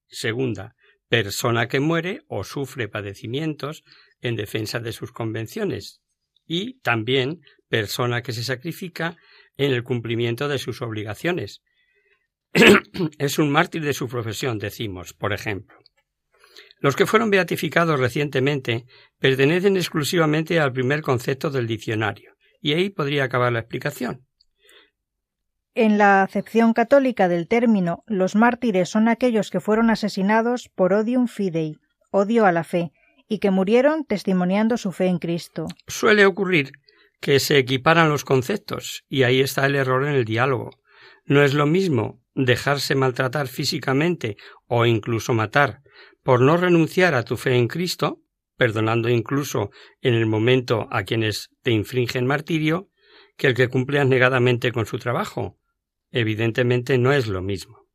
Segunda, 0.07 0.75
persona 1.07 1.67
que 1.67 1.79
muere 1.79 2.21
o 2.27 2.43
sufre 2.43 2.87
padecimientos 2.87 3.83
en 4.21 4.35
defensa 4.35 4.79
de 4.79 4.91
sus 4.91 5.11
convenciones, 5.11 6.01
y 6.45 6.79
también 6.79 7.41
persona 7.69 8.21
que 8.21 8.33
se 8.33 8.43
sacrifica 8.43 9.17
en 9.57 9.71
el 9.71 9.83
cumplimiento 9.83 10.47
de 10.47 10.59
sus 10.59 10.81
obligaciones. 10.81 11.61
es 13.17 13.37
un 13.37 13.51
mártir 13.51 13.83
de 13.83 13.93
su 13.93 14.07
profesión, 14.07 14.59
decimos, 14.59 15.13
por 15.13 15.33
ejemplo. 15.33 15.77
Los 16.79 16.95
que 16.95 17.05
fueron 17.05 17.29
beatificados 17.29 17.99
recientemente 17.99 18.85
pertenecen 19.19 19.75
exclusivamente 19.75 20.59
al 20.59 20.71
primer 20.71 21.01
concepto 21.01 21.49
del 21.49 21.67
diccionario, 21.67 22.33
y 22.61 22.73
ahí 22.73 22.89
podría 22.89 23.25
acabar 23.25 23.51
la 23.51 23.59
explicación. 23.59 24.25
En 25.73 25.97
la 25.97 26.23
acepción 26.23 26.73
católica 26.73 27.27
del 27.27 27.47
término, 27.47 28.03
los 28.07 28.35
mártires 28.35 28.87
son 28.87 29.09
aquellos 29.09 29.51
que 29.51 29.59
fueron 29.59 29.89
asesinados 29.89 30.69
por 30.73 30.93
odium 30.93 31.27
fidei, 31.27 31.75
odio 32.11 32.45
a 32.45 32.53
la 32.53 32.63
fe, 32.63 32.91
y 33.27 33.39
que 33.39 33.51
murieron 33.51 34.05
testimoniando 34.05 34.77
su 34.77 34.93
fe 34.93 35.07
en 35.07 35.19
Cristo. 35.19 35.67
Suele 35.87 36.25
ocurrir 36.25 36.71
que 37.19 37.39
se 37.39 37.57
equiparan 37.57 38.07
los 38.07 38.23
conceptos, 38.23 39.03
y 39.09 39.23
ahí 39.23 39.41
está 39.41 39.65
el 39.65 39.75
error 39.75 40.05
en 40.05 40.13
el 40.13 40.23
diálogo. 40.23 40.69
No 41.25 41.43
es 41.43 41.53
lo 41.53 41.65
mismo 41.65 42.21
dejarse 42.35 42.95
maltratar 42.95 43.47
físicamente 43.47 44.37
o 44.67 44.85
incluso 44.85 45.33
matar 45.33 45.81
por 46.23 46.41
no 46.41 46.57
renunciar 46.57 47.15
a 47.15 47.23
tu 47.23 47.37
fe 47.37 47.55
en 47.55 47.67
Cristo, 47.67 48.21
perdonando 48.57 49.09
incluso 49.09 49.71
en 50.01 50.13
el 50.13 50.25
momento 50.25 50.87
a 50.91 51.03
quienes 51.03 51.49
te 51.61 51.71
infringen 51.71 52.25
martirio, 52.25 52.89
que 53.37 53.47
el 53.47 53.53
que 53.53 53.67
cumple 53.67 54.03
negadamente 54.05 54.71
con 54.71 54.85
su 54.85 54.97
trabajo, 54.97 55.57
Evidentemente 56.15 56.97
no 56.97 57.11
es 57.11 57.27
lo 57.27 57.41
mismo. 57.41 57.89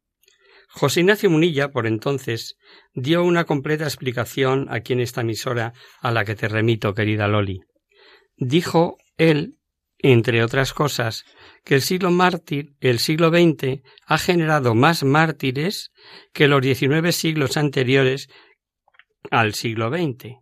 José 0.68 1.01
Ignacio 1.01 1.30
Munilla, 1.30 1.70
por 1.70 1.86
entonces, 1.86 2.57
dio 2.93 3.24
una 3.24 3.45
completa 3.45 3.84
explicación 3.84 4.66
aquí 4.68 4.93
en 4.93 5.01
esta 5.01 5.22
emisora 5.22 5.72
a 6.03 6.12
la 6.12 6.26
que 6.26 6.34
te 6.34 6.47
remito, 6.47 6.93
querida 6.93 7.28
Loli. 7.28 7.61
Dijo 8.36 8.99
él, 9.16 9.57
entre 10.03 10.42
otras 10.42 10.72
cosas, 10.72 11.24
que 11.64 11.74
el 11.74 11.82
siglo 11.82 12.11
mártir, 12.11 12.74
el 12.80 12.98
siglo 12.98 13.28
XX, 13.30 13.82
ha 14.07 14.18
generado 14.18 14.74
más 14.74 15.05
mártires 15.05 15.92
que 16.32 16.48
los 16.48 16.62
diecinueve 16.62 17.12
siglos 17.12 17.57
anteriores 17.57 18.28
al 19.30 19.55
siglo 19.55 19.90
XX. 19.90 20.36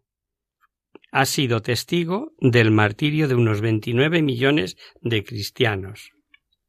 Ha 1.11 1.25
sido 1.25 1.63
testigo 1.63 2.33
del 2.41 2.71
martirio 2.71 3.29
de 3.29 3.35
unos 3.35 3.61
veintinueve 3.61 4.23
millones 4.23 4.77
de 5.01 5.25
cristianos. 5.25 6.13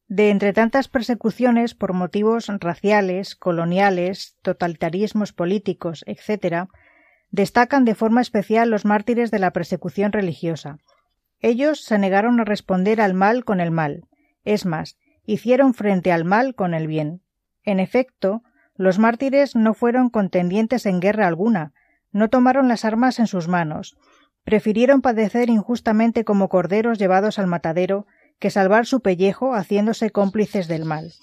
De 0.08 0.32
entre 0.32 0.54
tantas 0.54 0.88
persecuciones 0.88 1.76
por 1.76 1.94
motivos 1.94 2.48
raciales, 2.60 3.36
coloniales, 3.36 4.38
totalitarismos 4.42 5.34
políticos, 5.34 6.04
etc., 6.08 6.66
destacan 7.30 7.86
de 7.86 7.94
forma 7.94 8.22
especial 8.22 8.72
los 8.72 8.86
mártires 8.86 9.30
de 9.30 9.38
la 9.38 9.52
persecución 9.52 10.12
religiosa. 10.12 10.80
Ellos 11.42 11.84
se 11.84 11.98
negaron 11.98 12.40
a 12.40 12.46
responder 12.46 13.00
al 13.00 13.14
mal 13.14 13.46
con 13.46 13.62
el 13.62 13.72
mal, 13.72 14.04
es 14.44 14.66
más, 14.66 14.98
hicieron 15.26 15.74
frente 15.74 16.12
al 16.12 16.26
mal 16.26 16.56
con 16.56 16.74
el 16.74 16.88
bien. 16.88 17.22
En 17.64 17.80
efecto, 17.80 18.44
los 18.76 19.00
mártires 19.00 19.56
no 19.56 19.74
fueron 19.74 20.10
contendientes 20.10 20.86
en 20.86 21.00
guerra 21.00 21.28
alguna, 21.28 21.74
no 22.12 22.30
tomaron 22.30 22.68
las 22.68 22.86
armas 22.86 23.20
en 23.20 23.28
sus 23.28 23.48
manos, 23.48 23.98
prefirieron 24.44 25.02
padecer 25.02 25.50
injustamente 25.50 26.24
como 26.24 26.50
corderos 26.50 26.98
llevados 26.98 27.40
al 27.40 27.48
matadero 27.48 28.08
que 28.40 28.50
salvar 28.50 28.86
su 28.86 29.02
pellejo 29.02 29.54
haciéndose 29.54 30.10
cómplices 30.10 30.68
del 30.68 30.86
mal. 30.86 31.14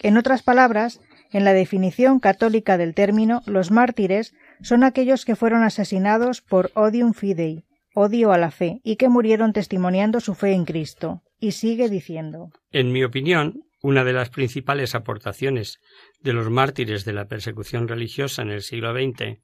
En 0.00 0.16
otras 0.16 0.42
palabras, 0.42 1.00
en 1.30 1.44
la 1.44 1.52
definición 1.52 2.18
católica 2.18 2.76
del 2.76 2.94
término, 2.94 3.42
los 3.46 3.70
mártires 3.70 4.34
son 4.60 4.84
aquellos 4.84 5.24
que 5.24 5.36
fueron 5.36 5.62
asesinados 5.62 6.42
por 6.42 6.70
odium 6.74 7.14
fidei, 7.14 7.64
odio 7.94 8.32
a 8.32 8.38
la 8.38 8.50
fe, 8.50 8.80
y 8.82 8.96
que 8.96 9.08
murieron 9.08 9.52
testimoniando 9.52 10.20
su 10.20 10.34
fe 10.34 10.52
en 10.52 10.64
Cristo. 10.64 11.22
Y 11.38 11.52
sigue 11.52 11.88
diciendo. 11.88 12.50
En 12.70 12.92
mi 12.92 13.04
opinión, 13.04 13.64
una 13.82 14.04
de 14.04 14.12
las 14.12 14.30
principales 14.30 14.94
aportaciones 14.94 15.80
de 16.20 16.32
los 16.32 16.50
mártires 16.50 17.04
de 17.04 17.12
la 17.12 17.26
persecución 17.26 17.88
religiosa 17.88 18.42
en 18.42 18.50
el 18.50 18.62
siglo 18.62 18.92
XX 18.92 19.40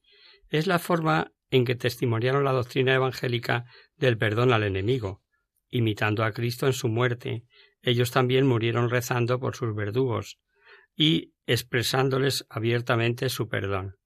es 0.50 0.66
la 0.66 0.78
forma 0.78 1.32
en 1.50 1.64
que 1.64 1.74
testimoniaron 1.74 2.44
la 2.44 2.52
doctrina 2.52 2.94
evangélica 2.94 3.64
del 3.96 4.16
perdón 4.16 4.52
al 4.52 4.62
enemigo, 4.62 5.22
imitando 5.70 6.24
a 6.24 6.32
Cristo 6.32 6.66
en 6.66 6.72
su 6.72 6.88
muerte, 6.88 7.44
ellos 7.82 8.10
también 8.10 8.46
murieron 8.46 8.90
rezando 8.90 9.38
por 9.38 9.56
sus 9.56 9.74
verdugos 9.74 10.38
y 10.96 11.32
expresándoles 11.46 12.46
abiertamente 12.48 13.28
su 13.28 13.48
perdón. 13.48 13.96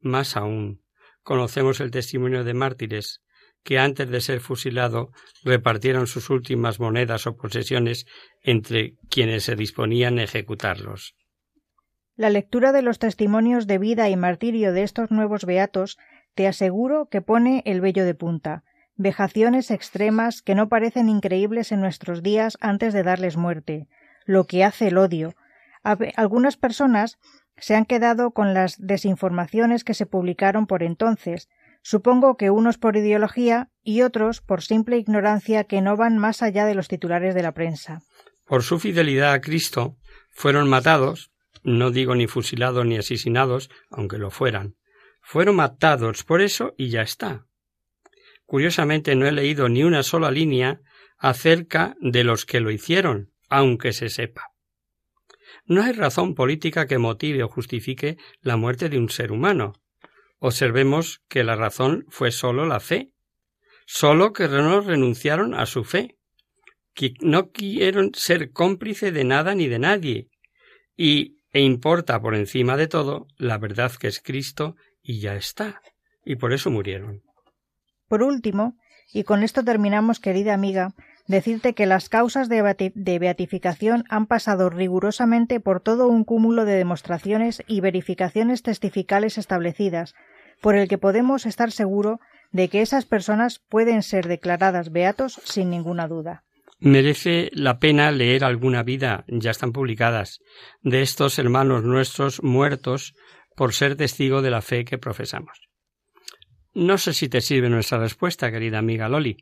Más 0.00 0.36
aún, 0.36 0.82
conocemos 1.22 1.80
el 1.80 1.90
testimonio 1.90 2.42
de 2.44 2.54
mártires 2.54 3.22
que 3.64 3.78
antes 3.78 4.08
de 4.08 4.20
ser 4.20 4.40
fusilado 4.40 5.10
repartieron 5.44 6.06
sus 6.06 6.30
últimas 6.30 6.80
monedas 6.80 7.26
o 7.26 7.36
posesiones 7.36 8.06
entre 8.42 8.94
quienes 9.08 9.44
se 9.44 9.56
disponían 9.56 10.18
a 10.18 10.24
ejecutarlos. 10.24 11.14
La 12.16 12.30
lectura 12.30 12.72
de 12.72 12.82
los 12.82 12.98
testimonios 12.98 13.66
de 13.66 13.78
vida 13.78 14.08
y 14.08 14.16
martirio 14.16 14.72
de 14.72 14.82
estos 14.82 15.10
nuevos 15.10 15.44
beatos 15.44 15.98
te 16.34 16.46
aseguro 16.46 17.08
que 17.10 17.22
pone 17.22 17.62
el 17.64 17.80
vello 17.80 18.04
de 18.04 18.14
punta, 18.14 18.64
vejaciones 18.96 19.70
extremas 19.70 20.42
que 20.42 20.54
no 20.54 20.68
parecen 20.68 21.08
increíbles 21.08 21.72
en 21.72 21.80
nuestros 21.80 22.22
días 22.22 22.58
antes 22.60 22.92
de 22.92 23.02
darles 23.02 23.36
muerte, 23.36 23.88
lo 24.24 24.44
que 24.44 24.64
hace 24.64 24.88
el 24.88 24.98
odio. 24.98 25.34
Algunas 26.16 26.56
personas 26.56 27.18
se 27.56 27.74
han 27.74 27.84
quedado 27.84 28.32
con 28.32 28.54
las 28.54 28.76
desinformaciones 28.78 29.84
que 29.84 29.94
se 29.94 30.06
publicaron 30.06 30.66
por 30.66 30.82
entonces, 30.82 31.48
supongo 31.82 32.36
que 32.36 32.50
unos 32.50 32.78
por 32.78 32.96
ideología 32.96 33.68
y 33.82 34.02
otros 34.02 34.40
por 34.40 34.62
simple 34.62 34.96
ignorancia 34.96 35.64
que 35.64 35.80
no 35.80 35.96
van 35.96 36.18
más 36.18 36.42
allá 36.42 36.64
de 36.64 36.74
los 36.74 36.88
titulares 36.88 37.34
de 37.34 37.42
la 37.42 37.52
prensa. 37.52 38.02
Por 38.46 38.62
su 38.62 38.78
fidelidad 38.78 39.32
a 39.32 39.40
Cristo 39.40 39.96
fueron 40.30 40.68
matados, 40.68 41.32
no 41.62 41.90
digo 41.90 42.14
ni 42.14 42.26
fusilados 42.26 42.86
ni 42.86 42.96
asesinados, 42.96 43.70
aunque 43.90 44.18
lo 44.18 44.30
fueran. 44.30 44.76
Fueron 45.20 45.56
matados 45.56 46.24
por 46.24 46.40
eso 46.40 46.74
y 46.76 46.88
ya 46.88 47.02
está. 47.02 47.46
Curiosamente 48.44 49.14
no 49.14 49.26
he 49.26 49.32
leído 49.32 49.68
ni 49.68 49.84
una 49.84 50.02
sola 50.02 50.30
línea 50.30 50.80
acerca 51.18 51.94
de 52.00 52.24
los 52.24 52.44
que 52.44 52.60
lo 52.60 52.70
hicieron, 52.70 53.32
aunque 53.48 53.92
se 53.92 54.08
sepa. 54.08 54.48
No 55.64 55.82
hay 55.82 55.92
razón 55.92 56.34
política 56.34 56.86
que 56.86 56.98
motive 56.98 57.44
o 57.44 57.48
justifique 57.48 58.18
la 58.40 58.56
muerte 58.56 58.88
de 58.88 58.98
un 58.98 59.08
ser 59.08 59.30
humano. 59.30 59.74
Observemos 60.44 61.22
que 61.28 61.44
la 61.44 61.54
razón 61.54 62.04
fue 62.08 62.32
sólo 62.32 62.66
la 62.66 62.80
fe, 62.80 63.12
sólo 63.86 64.32
que 64.32 64.48
no 64.48 64.80
renunciaron 64.80 65.54
a 65.54 65.66
su 65.66 65.84
fe, 65.84 66.16
que 66.94 67.14
no 67.20 67.52
quisieron 67.52 68.10
ser 68.12 68.50
cómplice 68.50 69.12
de 69.12 69.22
nada 69.22 69.54
ni 69.54 69.68
de 69.68 69.78
nadie, 69.78 70.26
y 70.96 71.36
e 71.52 71.60
importa 71.60 72.20
por 72.20 72.34
encima 72.34 72.76
de 72.76 72.88
todo 72.88 73.28
la 73.36 73.56
verdad 73.58 73.92
que 73.92 74.08
es 74.08 74.20
Cristo 74.20 74.74
y 75.00 75.20
ya 75.20 75.36
está, 75.36 75.80
y 76.24 76.34
por 76.34 76.52
eso 76.52 76.72
murieron. 76.72 77.22
Por 78.08 78.24
último, 78.24 78.76
y 79.12 79.22
con 79.22 79.44
esto 79.44 79.62
terminamos, 79.62 80.18
querida 80.18 80.54
amiga, 80.54 80.92
decirte 81.28 81.74
que 81.74 81.86
las 81.86 82.08
causas 82.08 82.48
de, 82.48 82.92
beatificación 83.18 84.04
han 84.08 84.26
pasado 84.26 84.70
rigurosamente 84.70 85.60
por 85.60 85.80
todo 85.80 86.08
un 86.08 86.24
cúmulo 86.24 86.64
de 86.64 86.74
demostraciones 86.74 87.62
y 87.68 87.80
verificaciones 87.80 88.62
testificales 88.62 89.38
establecidas, 89.38 90.14
por 90.62 90.76
el 90.76 90.88
que 90.88 90.96
podemos 90.96 91.44
estar 91.44 91.72
seguro 91.72 92.20
de 92.52 92.68
que 92.68 92.80
esas 92.80 93.04
personas 93.04 93.60
pueden 93.68 94.02
ser 94.02 94.28
declaradas 94.28 94.92
beatos 94.92 95.40
sin 95.44 95.68
ninguna 95.70 96.08
duda. 96.08 96.44
Merece 96.78 97.50
la 97.52 97.78
pena 97.78 98.10
leer 98.10 98.44
alguna 98.44 98.82
vida, 98.82 99.24
ya 99.28 99.50
están 99.50 99.72
publicadas, 99.72 100.40
de 100.80 101.02
estos 101.02 101.38
hermanos 101.38 101.84
nuestros 101.84 102.42
muertos 102.42 103.14
por 103.56 103.74
ser 103.74 103.96
testigo 103.96 104.42
de 104.42 104.50
la 104.50 104.62
fe 104.62 104.84
que 104.84 104.98
profesamos. 104.98 105.60
No 106.74 106.96
sé 106.96 107.12
si 107.12 107.28
te 107.28 107.40
sirve 107.40 107.68
nuestra 107.68 107.98
respuesta, 107.98 108.50
querida 108.50 108.78
amiga 108.78 109.08
Loli. 109.08 109.36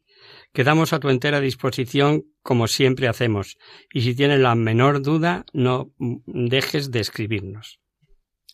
Quedamos 0.52 0.92
a 0.92 0.98
tu 0.98 1.10
entera 1.10 1.40
disposición 1.40 2.24
como 2.42 2.66
siempre 2.66 3.08
hacemos, 3.08 3.56
y 3.92 4.02
si 4.02 4.14
tienes 4.14 4.40
la 4.40 4.54
menor 4.54 5.00
duda, 5.00 5.44
no 5.52 5.92
dejes 5.98 6.90
de 6.90 7.00
escribirnos. 7.00 7.79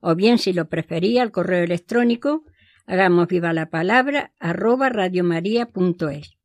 O 0.00 0.14
bien, 0.14 0.38
si 0.38 0.52
lo 0.52 0.68
prefería, 0.68 1.22
al 1.22 1.32
correo 1.32 1.64
electrónico 1.64 2.44
Hagamos 2.88 3.28
viva 3.28 3.52
la 3.52 3.68
palabra 3.68 4.32
arroba 4.40 4.88
radiomaria.es. 4.88 6.38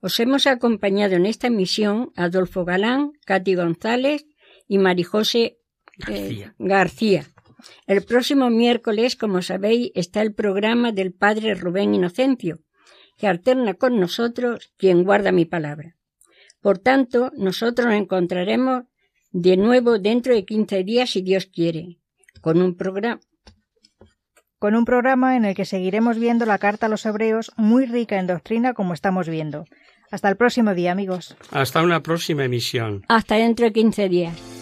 Os 0.00 0.20
hemos 0.20 0.46
acompañado 0.46 1.16
en 1.16 1.26
esta 1.26 1.48
emisión 1.48 2.12
Adolfo 2.16 2.64
Galán, 2.64 3.12
Katy 3.26 3.56
González 3.56 4.24
y 4.66 4.78
Marijose 4.78 5.38
eh, 5.44 5.58
García. 5.98 6.54
García. 6.58 7.26
El 7.86 8.02
próximo 8.04 8.48
miércoles, 8.48 9.16
como 9.16 9.42
sabéis, 9.42 9.92
está 9.94 10.22
el 10.22 10.32
programa 10.32 10.92
del 10.92 11.12
Padre 11.12 11.54
Rubén 11.54 11.94
Inocencio, 11.94 12.60
que 13.18 13.26
alterna 13.26 13.74
con 13.74 14.00
nosotros 14.00 14.72
quien 14.78 15.04
guarda 15.04 15.30
mi 15.30 15.44
palabra. 15.44 15.98
Por 16.62 16.78
tanto, 16.78 17.32
nosotros 17.36 17.86
nos 17.86 17.96
encontraremos 17.96 18.84
de 19.30 19.58
nuevo 19.58 19.98
dentro 19.98 20.34
de 20.34 20.46
15 20.46 20.84
días, 20.84 21.10
si 21.10 21.20
Dios 21.20 21.44
quiere, 21.44 21.98
con 22.42 22.60
un 22.60 22.76
programa. 22.76 23.20
Con 24.58 24.74
un 24.76 24.84
programa 24.84 25.36
en 25.36 25.46
el 25.46 25.54
que 25.54 25.64
seguiremos 25.64 26.18
viendo 26.18 26.44
la 26.44 26.58
carta 26.58 26.86
a 26.86 26.88
los 26.88 27.06
hebreos 27.06 27.50
muy 27.56 27.86
rica 27.86 28.18
en 28.18 28.26
doctrina 28.26 28.74
como 28.74 28.92
estamos 28.92 29.28
viendo. 29.28 29.64
Hasta 30.10 30.28
el 30.28 30.36
próximo 30.36 30.74
día, 30.74 30.92
amigos. 30.92 31.36
Hasta 31.50 31.82
una 31.82 32.02
próxima 32.02 32.44
emisión. 32.44 33.02
Hasta 33.08 33.36
dentro 33.36 33.64
de 33.64 33.72
15 33.72 34.08
días. 34.08 34.61